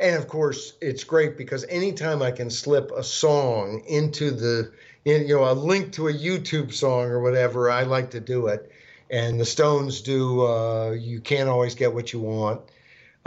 [0.00, 4.72] And of course, it's great because anytime I can slip a song into the,
[5.04, 8.46] in, you know, a link to a YouTube song or whatever, I like to do
[8.46, 8.72] it.
[9.10, 12.62] And the Stones do uh, "You Can't Always Get What You Want."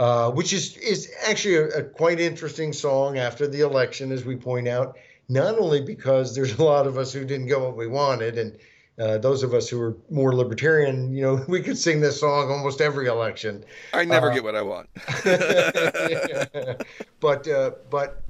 [0.00, 4.34] Uh, which is is actually a, a, quite interesting song after the election, as we
[4.34, 4.96] point out.
[5.28, 8.58] Not only because there's a lot of us who didn't get what we wanted, and
[8.98, 12.50] uh, those of us who are more libertarian, you know, we could sing this song
[12.50, 13.64] almost every election.
[13.92, 14.88] I never uh, get what I want.
[17.20, 18.22] but uh, but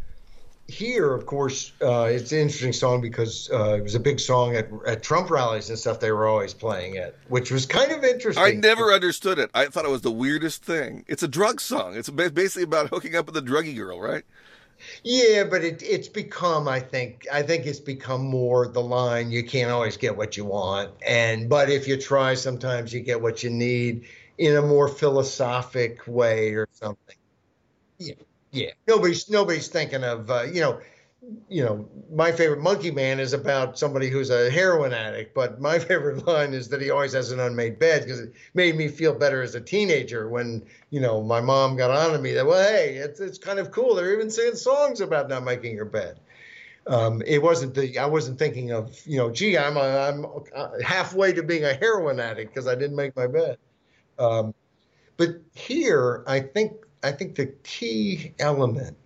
[0.66, 4.56] here, of course, uh, it's an interesting song because uh, it was a big song
[4.56, 6.00] at, at Trump rallies and stuff.
[6.00, 8.42] They were always playing it, which was kind of interesting.
[8.42, 9.50] I never understood it.
[9.52, 11.04] I thought it was the weirdest thing.
[11.06, 11.96] It's a drug song.
[11.96, 14.24] It's basically about hooking up with a druggy girl, right?
[15.04, 16.66] Yeah, but it, it's become.
[16.66, 17.26] I think.
[17.30, 19.30] I think it's become more the line.
[19.30, 23.20] You can't always get what you want, and but if you try, sometimes you get
[23.20, 24.06] what you need
[24.38, 27.16] in a more philosophic way or something.
[27.98, 28.14] Yeah.
[28.50, 30.80] Yeah, nobody's nobody's thinking of uh, you know,
[31.48, 35.78] you know, my favorite Monkey Man is about somebody who's a heroin addict, but my
[35.80, 39.14] favorite line is that he always has an unmade bed because it made me feel
[39.14, 42.62] better as a teenager when you know my mom got on to me that well,
[42.62, 43.94] hey, it's it's kind of cool.
[43.94, 46.20] They're even singing songs about not making your bed.
[46.86, 50.70] Um, it wasn't the I wasn't thinking of you know, gee, I'm a, I'm uh,
[50.82, 53.58] halfway to being a heroin addict because I didn't make my bed.
[54.18, 54.54] Um,
[55.16, 56.72] but here, I think
[57.02, 58.96] I think the key element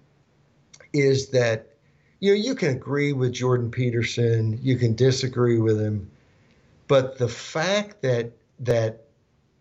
[0.92, 1.67] is that
[2.20, 6.10] you know you can agree with Jordan Peterson, you can disagree with him,
[6.86, 9.04] but the fact that that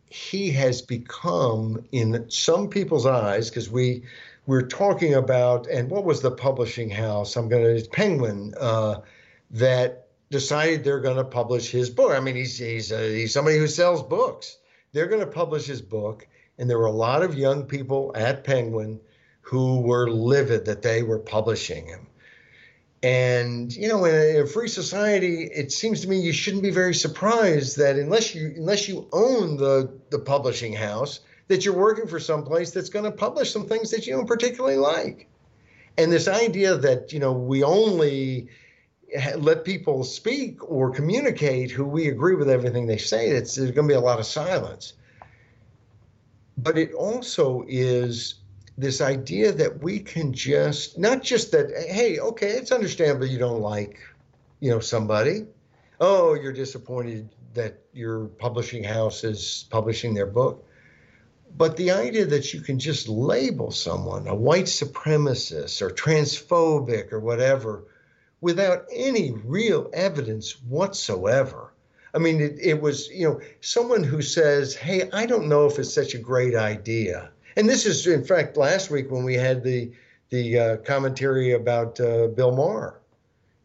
[0.10, 4.04] he has become in some people's eyes because we
[4.46, 9.02] we're talking about and what was the publishing house i'm going to penguin uh,
[9.52, 12.12] that decided they're going to publish his book.
[12.12, 14.58] I mean he's he's, uh, he's somebody who sells books.
[14.94, 16.28] They're going to publish his book
[16.58, 19.00] and there were a lot of young people at penguin
[19.42, 22.07] who were livid that they were publishing him
[23.04, 26.96] and you know, in a free society, it seems to me you shouldn't be very
[26.96, 32.20] surprised that unless you unless you own the the publishing house, that you're working for
[32.20, 35.28] some place that's going to publish some things that you don't particularly like.
[35.98, 38.50] And this idea that you know we only
[39.38, 43.88] let people speak or communicate who we agree with everything they say, it's there's going
[43.88, 44.94] to be a lot of silence.
[46.58, 48.36] But it also is
[48.78, 53.62] this idea that we can just not just that hey okay it's understandable you don't
[53.62, 54.00] like
[54.60, 55.46] you know somebody.
[56.00, 60.64] Oh you're disappointed that your publishing house is publishing their book.
[61.58, 67.20] But the idea that you can just label someone a white supremacist or transphobic or
[67.20, 67.86] whatever
[68.42, 71.74] without any real evidence whatsoever.
[72.14, 75.80] I mean it, it was you know someone who says hey i don't know if
[75.80, 79.64] it's such a great idea and this is, in fact, last week when we had
[79.64, 79.92] the
[80.30, 83.00] the uh, commentary about uh, Bill Maher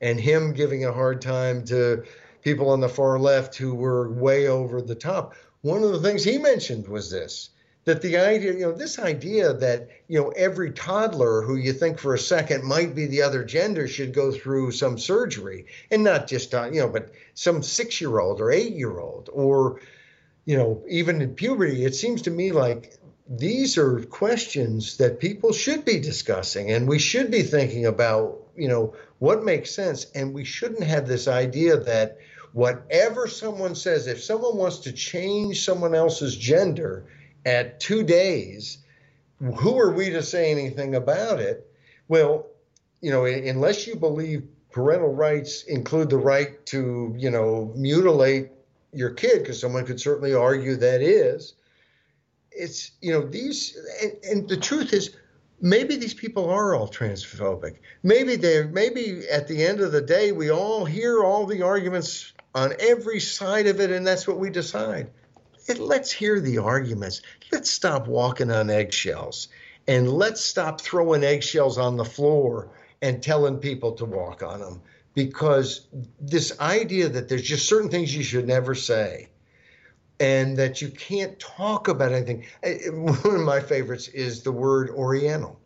[0.01, 2.05] and him giving a hard time to
[2.41, 5.35] people on the far left who were way over the top.
[5.61, 7.51] One of the things he mentioned was this
[7.85, 11.99] that the idea, you know, this idea that, you know, every toddler who you think
[11.99, 16.29] for a second might be the other gender should go through some surgery and not
[16.29, 19.81] just, uh, you know, but some six year old or eight year old or,
[20.45, 22.97] you know, even in puberty, it seems to me like
[23.29, 28.69] these are questions that people should be discussing and we should be thinking about you
[28.69, 32.19] know what makes sense and we shouldn't have this idea that
[32.53, 37.05] whatever someone says if someone wants to change someone else's gender
[37.47, 38.79] at 2 days
[39.39, 41.67] who are we to say anything about it?
[42.09, 42.47] Well
[43.01, 48.51] you know unless you believe parental rights include the right to you know mutilate
[48.93, 51.55] your kid because someone could certainly argue that is
[52.57, 55.17] it's you know these and, and, the truth is
[55.61, 57.77] maybe these people are all transphobic.
[58.03, 62.33] Maybe they're maybe at the end of the day we all hear all the arguments
[62.55, 65.11] on every side of it and that's what we decide.
[65.67, 67.23] It, let's hear the arguments.
[67.53, 69.49] Let's stop walking on eggshells
[69.87, 74.81] and let's stop throwing eggshells on the floor and telling people to walk on them
[75.15, 75.87] because
[76.21, 79.29] this idea that there's just certain things you should never say
[80.21, 82.45] and that you can't talk about anything.
[82.93, 85.59] One of my favorites is the word Oriental.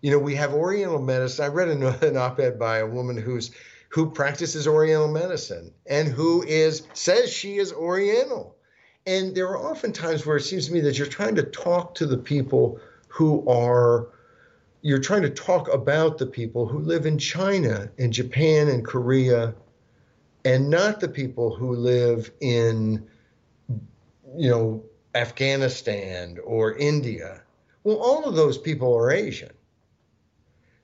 [0.00, 1.44] You know, we have Oriental medicine.
[1.44, 1.68] I read
[2.02, 3.50] an, op-ed by a woman who's
[3.90, 8.54] who practices Oriental medicine and who is says she is Oriental.
[9.06, 11.94] And there are often times where it seems to me that you're trying to talk
[11.94, 12.78] to the people
[13.08, 14.08] who are
[14.82, 19.54] you're trying to talk about the people who live in China and Japan and Korea
[20.44, 23.06] and not the people who live in
[24.36, 27.42] you know, Afghanistan or India.
[27.84, 29.52] Well, all of those people are Asian.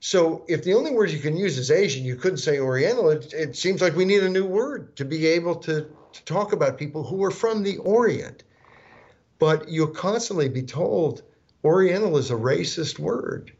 [0.00, 3.10] So if the only word you can use is Asian, you couldn't say Oriental.
[3.10, 6.52] It, it seems like we need a new word to be able to, to talk
[6.52, 8.44] about people who are from the Orient.
[9.38, 11.22] But you'll constantly be told
[11.64, 13.52] Oriental is a racist word,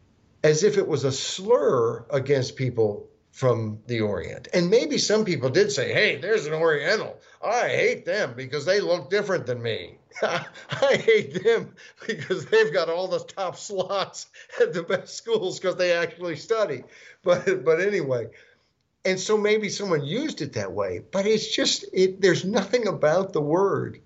[0.42, 4.46] as if it was a slur against people from the Orient.
[4.54, 7.18] And maybe some people did say, hey, there's an Oriental.
[7.44, 9.98] I hate them because they look different than me.
[10.22, 11.74] I hate them
[12.06, 14.28] because they've got all the top slots
[14.60, 16.84] at the best schools because they actually study.
[17.24, 18.28] But but anyway,
[19.04, 23.32] and so maybe someone used it that way, but it's just it there's nothing about
[23.32, 24.00] the word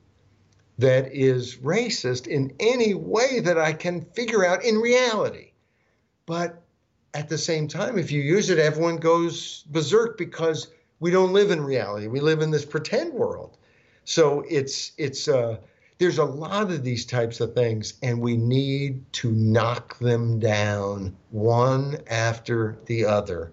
[0.78, 5.52] that is racist in any way that I can figure out in reality.
[6.24, 6.62] But
[7.19, 10.69] at the same time, if you use it, everyone goes berserk because
[11.01, 12.07] we don't live in reality.
[12.07, 13.57] We live in this pretend world.
[14.05, 15.57] So it's it's uh,
[15.99, 21.16] there's a lot of these types of things, and we need to knock them down
[21.31, 23.51] one after the other,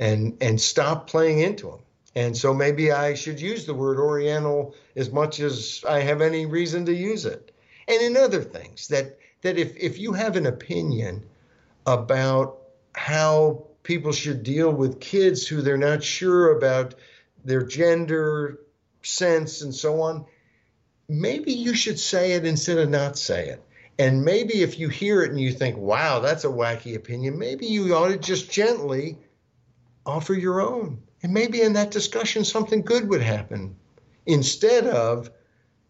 [0.00, 1.80] and and stop playing into them.
[2.16, 6.46] And so maybe I should use the word Oriental as much as I have any
[6.46, 7.52] reason to use it.
[7.86, 11.22] And in other things that that if if you have an opinion
[11.86, 12.61] about
[12.94, 16.94] how people should deal with kids who they're not sure about
[17.44, 18.60] their gender
[19.02, 20.24] sense and so on,
[21.08, 23.62] maybe you should say it instead of not say it.
[23.98, 27.66] And maybe if you hear it and you think, wow, that's a wacky opinion, maybe
[27.66, 29.18] you ought to just gently
[30.06, 31.02] offer your own.
[31.22, 33.76] And maybe in that discussion, something good would happen
[34.26, 35.30] instead of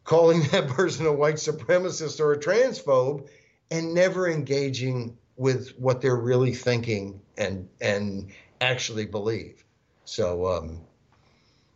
[0.04, 3.28] calling that person a white supremacist or a transphobe
[3.70, 9.64] and never engaging with what they're really thinking and and actually believe.
[10.04, 10.82] So um,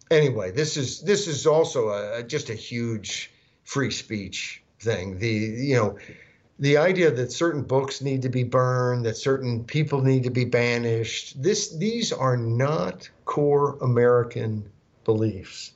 [0.08, 3.32] anyway, this is this is also a, just a huge
[3.64, 5.18] free speech thing.
[5.18, 5.98] The you know
[6.60, 10.44] the idea that certain books need to be burned, that certain people need to be
[10.44, 11.42] banished.
[11.42, 14.70] This these are not core American
[15.04, 15.72] beliefs.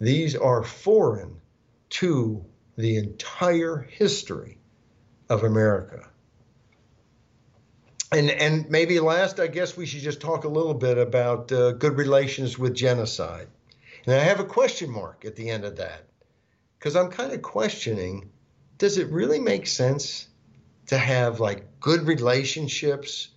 [0.00, 1.40] These are foreign
[2.00, 2.44] to
[2.76, 4.58] the entire history
[5.30, 6.11] of America.
[8.12, 11.72] And and maybe last, I guess we should just talk a little bit about uh,
[11.72, 13.48] good relations with genocide.
[14.04, 16.04] And I have a question mark at the end of that
[16.78, 18.30] because I'm kind of questioning:
[18.76, 20.28] Does it really make sense
[20.88, 23.28] to have like good relationships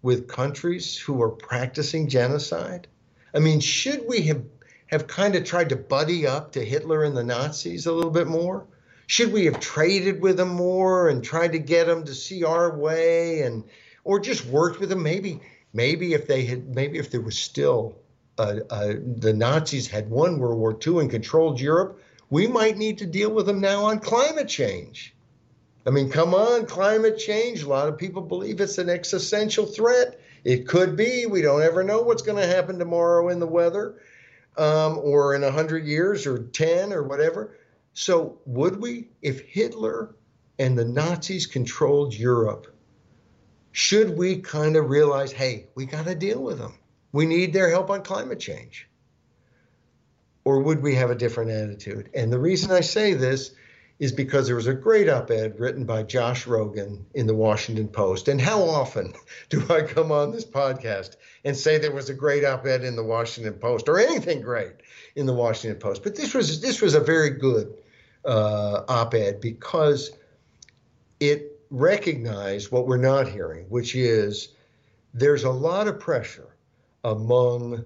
[0.00, 2.86] with countries who are practicing genocide?
[3.34, 4.44] I mean, should we have
[4.86, 8.28] have kind of tried to buddy up to Hitler and the Nazis a little bit
[8.28, 8.64] more?
[9.08, 12.76] Should we have traded with them more and tried to get them to see our
[12.76, 13.64] way and
[14.04, 15.02] or just worked with them.
[15.02, 15.40] Maybe,
[15.72, 17.96] maybe if they had, maybe if there was still
[18.38, 22.00] uh, uh, the Nazis had won World War II and controlled Europe,
[22.30, 25.14] we might need to deal with them now on climate change.
[25.86, 27.62] I mean, come on, climate change.
[27.62, 30.20] A lot of people believe it's an existential threat.
[30.44, 31.26] It could be.
[31.26, 33.96] We don't ever know what's going to happen tomorrow in the weather
[34.56, 37.56] um, or in 100 years or 10 or whatever.
[37.92, 40.14] So, would we, if Hitler
[40.58, 42.74] and the Nazis controlled Europe,
[43.72, 46.74] should we kind of realize, hey, we got to deal with them?
[47.12, 48.88] We need their help on climate change.
[50.44, 52.10] Or would we have a different attitude?
[52.14, 53.52] And the reason I say this
[53.98, 57.86] is because there was a great op ed written by Josh Rogin in the Washington
[57.86, 58.28] Post.
[58.28, 59.12] And how often
[59.50, 62.96] do I come on this podcast and say there was a great op ed in
[62.96, 64.72] the Washington Post or anything great
[65.14, 66.02] in the Washington Post?
[66.02, 67.74] But this was, this was a very good
[68.24, 70.10] uh, op ed because
[71.20, 74.48] it recognize what we're not hearing, which is
[75.14, 76.48] there's a lot of pressure
[77.04, 77.84] among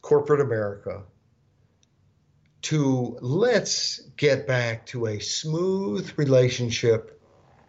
[0.00, 1.02] corporate America
[2.62, 7.20] to let's get back to a smooth relationship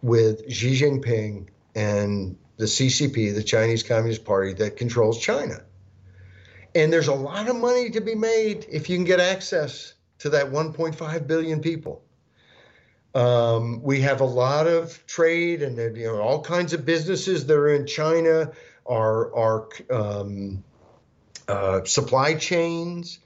[0.02, 5.62] with Xi Jinping and the CCP, the Chinese Communist Party that controls China.
[6.74, 10.30] And there's a lot of money to be made if you can get access to
[10.30, 12.03] that 1.5 billion people.
[13.14, 17.56] Um, we have a lot of trade and you know all kinds of businesses that
[17.56, 18.50] are in China
[18.86, 20.64] are um,
[21.48, 23.18] uh, supply chains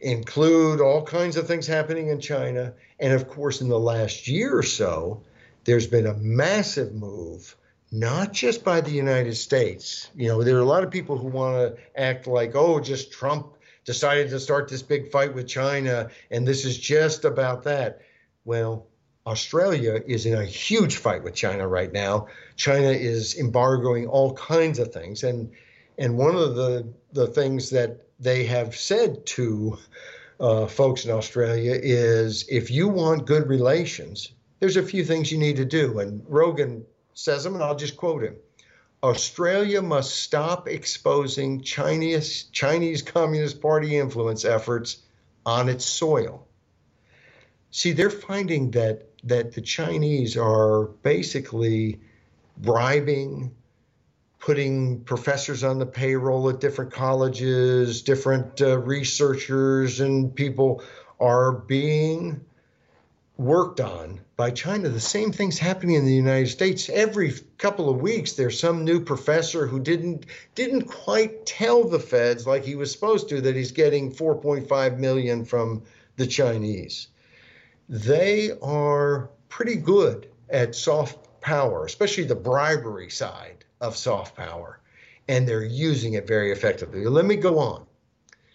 [0.00, 4.56] include all kinds of things happening in China, and of course, in the last year
[4.56, 5.22] or so,
[5.64, 7.56] there's been a massive move.
[7.92, 10.10] Not just by the United States.
[10.14, 13.10] You know, there are a lot of people who want to act like, oh, just
[13.10, 13.54] Trump
[13.84, 18.00] decided to start this big fight with China, and this is just about that.
[18.44, 18.86] Well,
[19.30, 22.26] Australia is in a huge fight with China right now.
[22.56, 25.52] China is embargoing all kinds of things, and
[25.98, 29.78] and one of the the things that they have said to
[30.40, 35.38] uh, folks in Australia is if you want good relations, there's a few things you
[35.38, 36.00] need to do.
[36.00, 36.82] And Rogin
[37.14, 38.34] says them, and I'll just quote him.
[39.00, 45.02] Australia must stop exposing Chinese Chinese Communist Party influence efforts
[45.46, 46.48] on its soil.
[47.70, 52.00] See, they're finding that that the Chinese are basically
[52.56, 53.54] bribing,
[54.38, 60.82] putting professors on the payroll at different colleges, different uh, researchers, and people
[61.18, 62.40] are being
[63.36, 64.88] worked on by China.
[64.88, 66.88] The same thing's happening in the United States.
[66.90, 72.46] Every couple of weeks, there's some new professor who didn't didn't quite tell the feds
[72.46, 75.82] like he was supposed to that he's getting 4.5 million from
[76.16, 77.08] the Chinese
[77.90, 84.78] they are pretty good at soft power, especially the bribery side of soft power,
[85.26, 87.04] and they're using it very effectively.
[87.04, 87.84] Let me go on.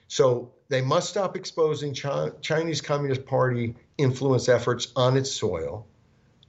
[0.07, 5.86] So they must stop exposing Chinese Communist Party influence efforts on its soil,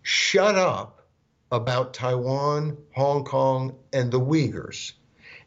[0.02, 1.08] shut up
[1.50, 4.92] about Taiwan, Hong Kong, and the Uyghurs.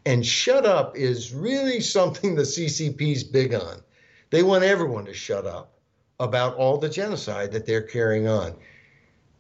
[0.06, 3.82] And shut up is really something the CCP's big on.
[4.30, 5.79] They want everyone to shut up
[6.20, 8.56] about all the genocide that they're carrying on.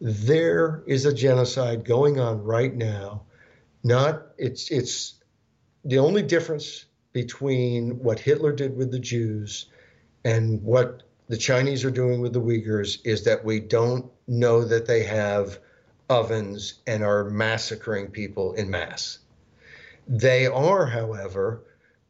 [0.01, 3.23] There is a genocide going on right now.
[3.83, 5.15] Not it's it's
[5.83, 9.67] the only difference between what Hitler did with the Jews
[10.23, 14.85] and what the Chinese are doing with the Uyghurs is that we don't know that
[14.87, 15.59] they have
[16.09, 19.19] ovens and are massacring people in mass.
[20.07, 21.63] They are, however,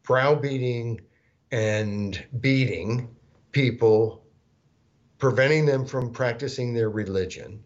[0.04, 1.02] browbeating
[1.52, 3.10] and beating
[3.52, 4.19] people,
[5.20, 7.64] preventing them from practicing their religion,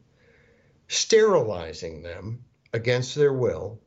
[0.87, 2.43] sterilizing them
[2.73, 3.79] against their will.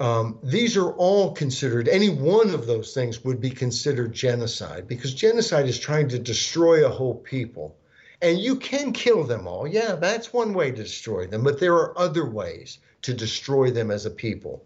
[0.00, 5.14] Um, these are all considered, any one of those things would be considered genocide because
[5.14, 7.76] genocide is trying to destroy a whole people.
[8.20, 9.68] And you can kill them all.
[9.68, 13.90] Yeah, that's one way to destroy them, but there are other ways to destroy them
[13.90, 14.64] as a people.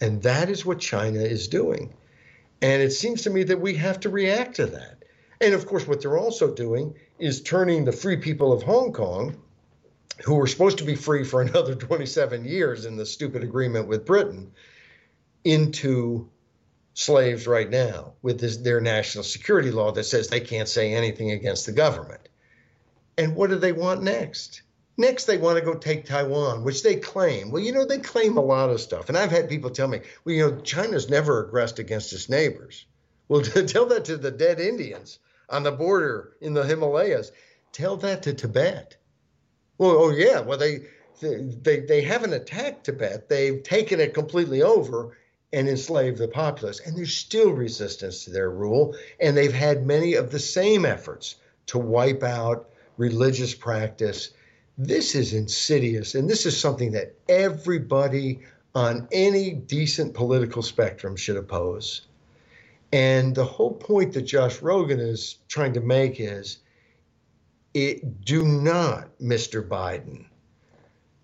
[0.00, 1.92] And that is what China is doing.
[2.62, 5.04] And it seems to me that we have to react to that.
[5.40, 9.36] And of course, what they're also doing is turning the free people of Hong Kong,
[10.24, 14.06] who were supposed to be free for another 27 years in the stupid agreement with
[14.06, 14.52] Britain,
[15.44, 16.28] into
[16.94, 21.30] slaves right now with this, their national security law that says they can't say anything
[21.30, 22.28] against the government.
[23.16, 24.62] And what do they want next?
[24.96, 27.52] Next, they want to go take Taiwan, which they claim.
[27.52, 29.08] Well, you know, they claim a lot of stuff.
[29.08, 32.84] And I've had people tell me, well, you know, China's never aggressed against its neighbors.
[33.28, 37.32] Well, tell that to the dead Indians on the border in the Himalayas.
[37.72, 38.96] Tell that to Tibet.
[39.78, 40.40] Well, oh, yeah.
[40.40, 40.80] Well, they,
[41.20, 43.28] they, they haven't attacked Tibet.
[43.28, 45.16] They've taken it completely over
[45.52, 46.80] and enslaved the populace.
[46.80, 48.96] And there's still resistance to their rule.
[49.20, 54.30] And they've had many of the same efforts to wipe out religious practice
[54.78, 58.38] this is insidious, and this is something that everybody
[58.76, 62.02] on any decent political spectrum should oppose.
[62.92, 66.58] And the whole point that Josh Rogin is trying to make is
[67.74, 69.66] it, do not, Mr.
[69.66, 70.26] Biden,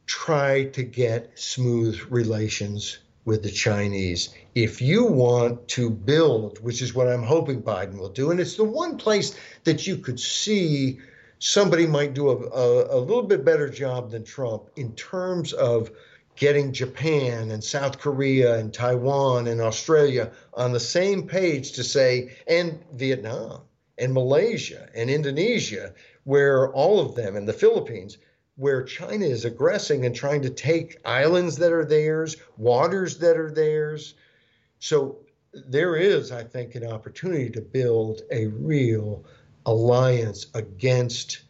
[0.07, 4.35] try to get smooth relations with the Chinese.
[4.55, 8.57] If you want to build, which is what I'm hoping Biden will do, and it's
[8.57, 9.35] the one place
[9.65, 10.99] that you could see
[11.39, 15.91] somebody might do a, a, a little bit better job than Trump in terms of
[16.37, 22.37] getting Japan and South Korea and Taiwan and Australia on the same page to say,
[22.47, 23.63] and Vietnam
[23.99, 25.95] and Malaysia and Indonesia,
[26.25, 28.19] where all of them, and the Philippines,
[28.57, 33.51] where China is aggressing and trying to take islands that are theirs, waters that are
[33.51, 34.15] theirs.
[34.79, 35.19] So
[35.53, 39.25] there is, I think, an opportunity to build a real
[39.67, 41.41] alliance against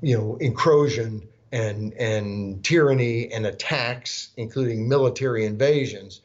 [0.00, 6.22] you know encroachment and and tyranny and attacks, including military invasions,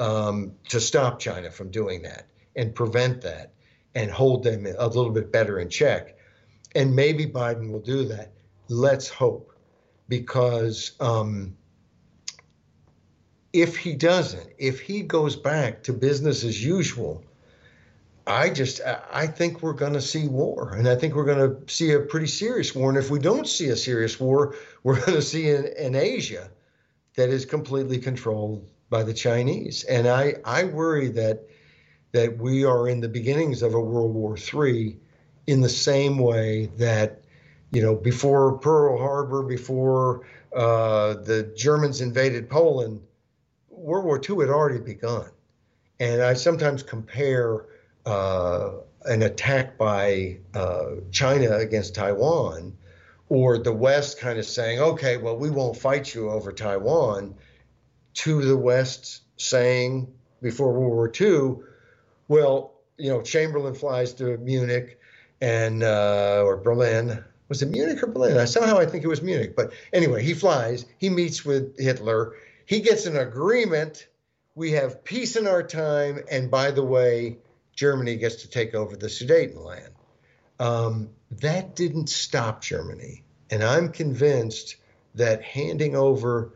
[0.00, 2.26] um, to stop China from doing that
[2.56, 3.52] and prevent that
[3.94, 6.16] and hold them a little bit better in check.
[6.74, 8.32] And maybe Biden will do that.
[8.68, 9.52] Let's hope,
[10.08, 11.56] because um,
[13.52, 17.22] if he doesn't, if he goes back to business as usual,
[18.26, 21.72] I just I think we're going to see war, and I think we're going to
[21.72, 22.88] see a pretty serious war.
[22.88, 26.48] And if we don't see a serious war, we're going to see an, Asia
[27.16, 29.84] that is completely controlled by the Chinese.
[29.84, 31.48] And I I worry that
[32.12, 34.98] that we are in the beginnings of a World War III,
[35.46, 37.22] in the same way that
[37.72, 43.00] you know before Pearl Harbor, before uh, the Germans invaded Poland,
[43.68, 45.28] World War II had already begun.
[45.98, 47.66] And I sometimes compare
[48.06, 52.76] an attack by uh, China against Taiwan,
[53.28, 57.34] or the West kind of saying, okay, well, we won't fight you over Taiwan,
[58.14, 61.64] to the West saying before World War II,
[62.28, 64.98] well, you know, Chamberlain flies to Munich
[65.40, 67.24] and uh, or Berlin.
[67.48, 68.46] Was it Munich or Berlin?
[68.46, 69.54] Somehow I think it was Munich.
[69.56, 70.84] But anyway, he flies.
[70.98, 72.34] He meets with Hitler.
[72.64, 74.06] He gets an agreement.
[74.54, 76.20] We have peace in our time.
[76.30, 77.38] And by the way,
[77.74, 79.90] Germany gets to take over the Sudetenland.
[80.58, 83.24] Um, that didn't stop Germany.
[83.50, 84.76] And I'm convinced
[85.14, 86.52] that handing over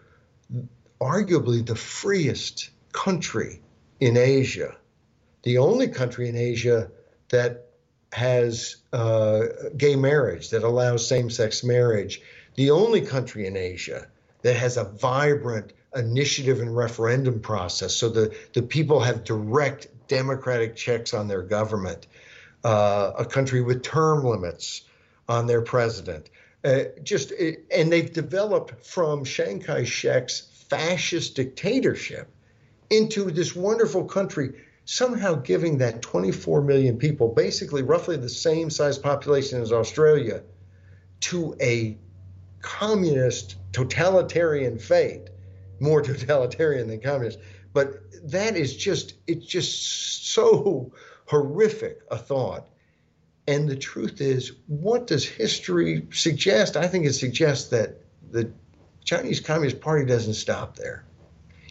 [1.01, 3.61] arguably the freest country
[4.01, 4.77] in Asia,
[5.43, 6.91] the only country in Asia
[7.29, 7.67] that
[8.13, 12.23] has uh, gay marriage, that allows same sex marriage,
[12.55, 14.07] the only country in Asia
[14.43, 20.77] that has a vibrant initiative and referendum process so the, the people have direct democratic
[20.77, 22.07] checks on their government,
[22.65, 24.83] uh, a country with term limits
[25.28, 26.31] on their president.
[26.65, 27.33] Uh, just
[27.70, 32.28] and they've developed from Chiang Kai-shek's fascist dictatorship
[32.91, 34.53] into this wonderful country,
[34.85, 40.43] somehow giving that 24 million people, basically roughly the same size population as Australia,
[41.20, 41.97] to a
[42.61, 45.28] communist totalitarian fate,
[45.81, 47.39] more totalitarian than communist.
[47.77, 50.93] But that is just, it's just so
[51.27, 52.66] horrific a thought.
[53.47, 56.78] And the truth is, what does history suggest?
[56.78, 57.98] I think it suggests that
[58.31, 58.51] the
[59.05, 61.05] Chinese Communist Party doesn't stop there.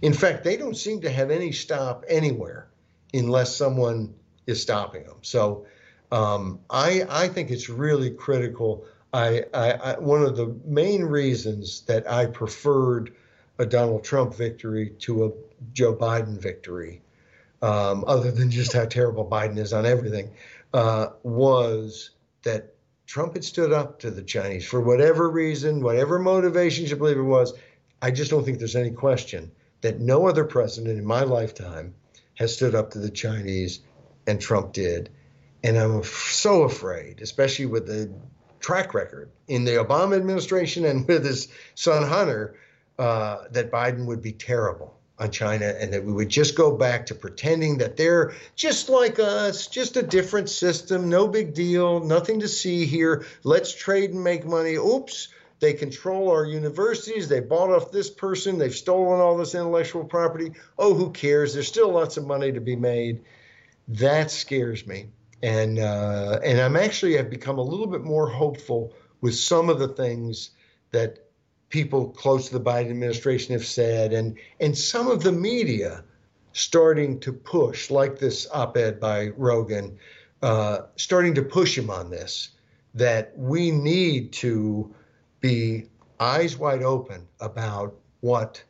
[0.04, 2.68] In fact, they don't seem to have any stop anywhere
[3.12, 4.14] unless someone
[4.46, 5.18] is stopping them.
[5.24, 5.66] So
[6.12, 8.86] um, I, I think it's really critical.
[9.12, 13.16] I, I, I, one of the main reasons that I preferred
[13.58, 15.32] a Donald Trump victory to a
[15.74, 17.02] Joe Biden victory,
[17.62, 20.32] um, other than just how terrible Biden is on everything,
[20.74, 22.12] uh, was
[22.44, 22.74] that
[23.06, 27.22] Trump had stood up to the Chinese for whatever reason, whatever motivations you believe it
[27.22, 27.54] was.
[28.02, 29.52] I just don't think there's any question
[29.82, 31.94] that no other president in my lifetime
[32.36, 33.80] has stood up to the Chinese,
[34.28, 35.10] and Trump did.
[35.64, 38.12] And I'm so afraid, especially with the
[38.60, 42.56] track record in the Obama administration and with his son Hunter,
[42.98, 47.06] uh, that Biden would be terrible on China and that we would just go back
[47.06, 52.42] to pretending that they're just like us, just a different system, no big deal, nothing
[52.42, 53.26] to see here.
[53.44, 54.76] Let's trade and make money.
[54.76, 55.30] Oops,
[55.60, 57.30] they control our universities.
[57.30, 58.58] They bought off this person.
[58.58, 60.52] They've stolen all this intellectual property.
[60.78, 61.54] Oh, who cares?
[61.54, 63.24] There's still lots of money to be made.
[63.88, 65.08] That scares me.
[65.42, 69.80] And uh, and I'm actually have become a little bit more hopeful with some of
[69.80, 70.50] the things
[70.92, 71.25] that
[71.76, 76.06] people close to the Biden administration have said, and and some of the media
[76.54, 79.98] starting to push, like this op-ed by Rogin,
[80.42, 82.52] uh, starting to push him on this,
[82.94, 84.96] that we need to
[85.42, 88.64] be eyes wide open about what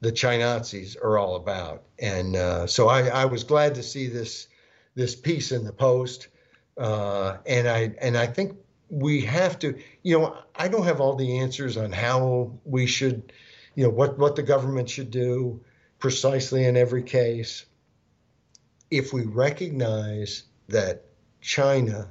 [0.00, 1.82] the Chinazis are all about.
[1.98, 4.48] And uh, so I, I, was glad to see this
[4.94, 6.28] this piece in the Post,
[6.78, 8.56] uh, and I and I think
[8.88, 9.78] we have to.
[10.02, 13.32] You know, I don't have all the answers on how we should,
[13.74, 15.60] you know, what what the government should do
[15.98, 17.64] precisely in every case.
[18.90, 21.04] If we recognize that
[21.40, 22.08] China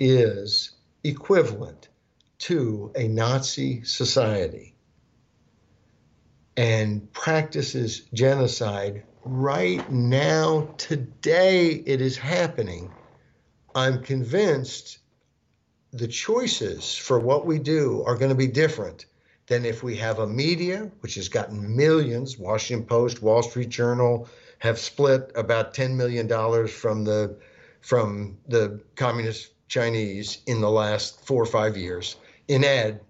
[0.00, 0.72] is
[1.04, 1.88] equivalent
[2.38, 4.74] to a Nazi society
[6.56, 12.90] and practices genocide right now, today, it is happening.
[13.74, 14.98] I'm convinced
[15.92, 19.06] the choices for what we do are going to be different
[19.46, 22.38] than if we have a media which has gotten millions.
[22.38, 24.28] Washington Post, Wall Street Journal
[24.58, 26.28] have split about $10 million
[26.68, 27.36] from the
[27.80, 32.16] from the communist Chinese in the last four or five years
[32.48, 33.00] in ad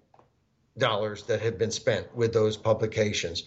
[0.77, 3.43] dollars that have been spent with those publications.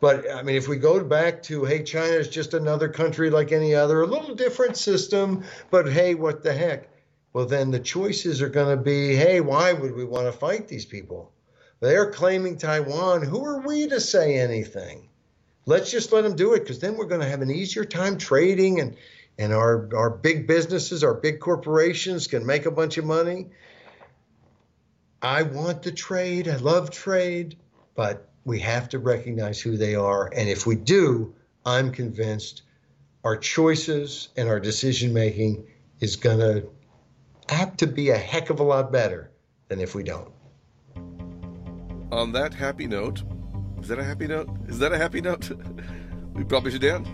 [0.00, 3.52] But I mean, if we go back to, hey, China is just another country like
[3.52, 6.88] any other, a little different system, but hey, what the heck?
[7.34, 10.68] Well, then the choices are going to be, hey, why would we want to fight
[10.68, 11.32] these people?
[11.80, 13.22] They're claiming Taiwan.
[13.22, 15.08] Who are we to say anything?
[15.66, 18.16] Let's just let them do it because then we're going to have an easier time
[18.16, 18.96] trading and
[19.36, 23.48] and our, our big businesses, our big corporations can make a bunch of money.
[25.20, 26.46] I want the trade.
[26.46, 27.56] I love trade,
[27.96, 30.30] but we have to recognize who they are.
[30.32, 31.34] And if we do,
[31.66, 32.62] I'm convinced
[33.24, 35.66] our choices and our decision making
[35.98, 36.68] is going to
[37.48, 39.30] have to be a heck of a lot better
[39.68, 40.30] than if we don't.
[42.12, 43.22] On that happy note,
[43.80, 44.48] is that a happy note?
[44.68, 45.50] Is that a happy note?
[46.34, 47.08] we probably should end.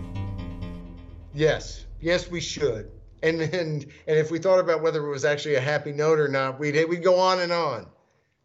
[1.35, 2.91] Yes, yes, we should.
[3.23, 6.29] And and and if we thought about whether it was actually a happy note or
[6.29, 7.87] not, we'd we'd go on and on.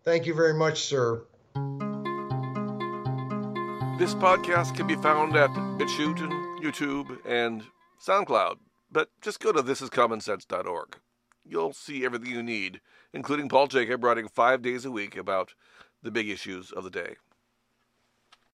[0.04, 1.26] Thank you very much, sir.
[3.98, 7.64] This podcast can be found at BitChute and YouTube and
[8.06, 8.58] SoundCloud,
[8.92, 10.98] but just go to thisiscommonsense.org.
[11.48, 12.82] You'll see everything you need,
[13.14, 15.54] including Paul Jacob writing five days a week about
[16.02, 17.16] the big issues of the day.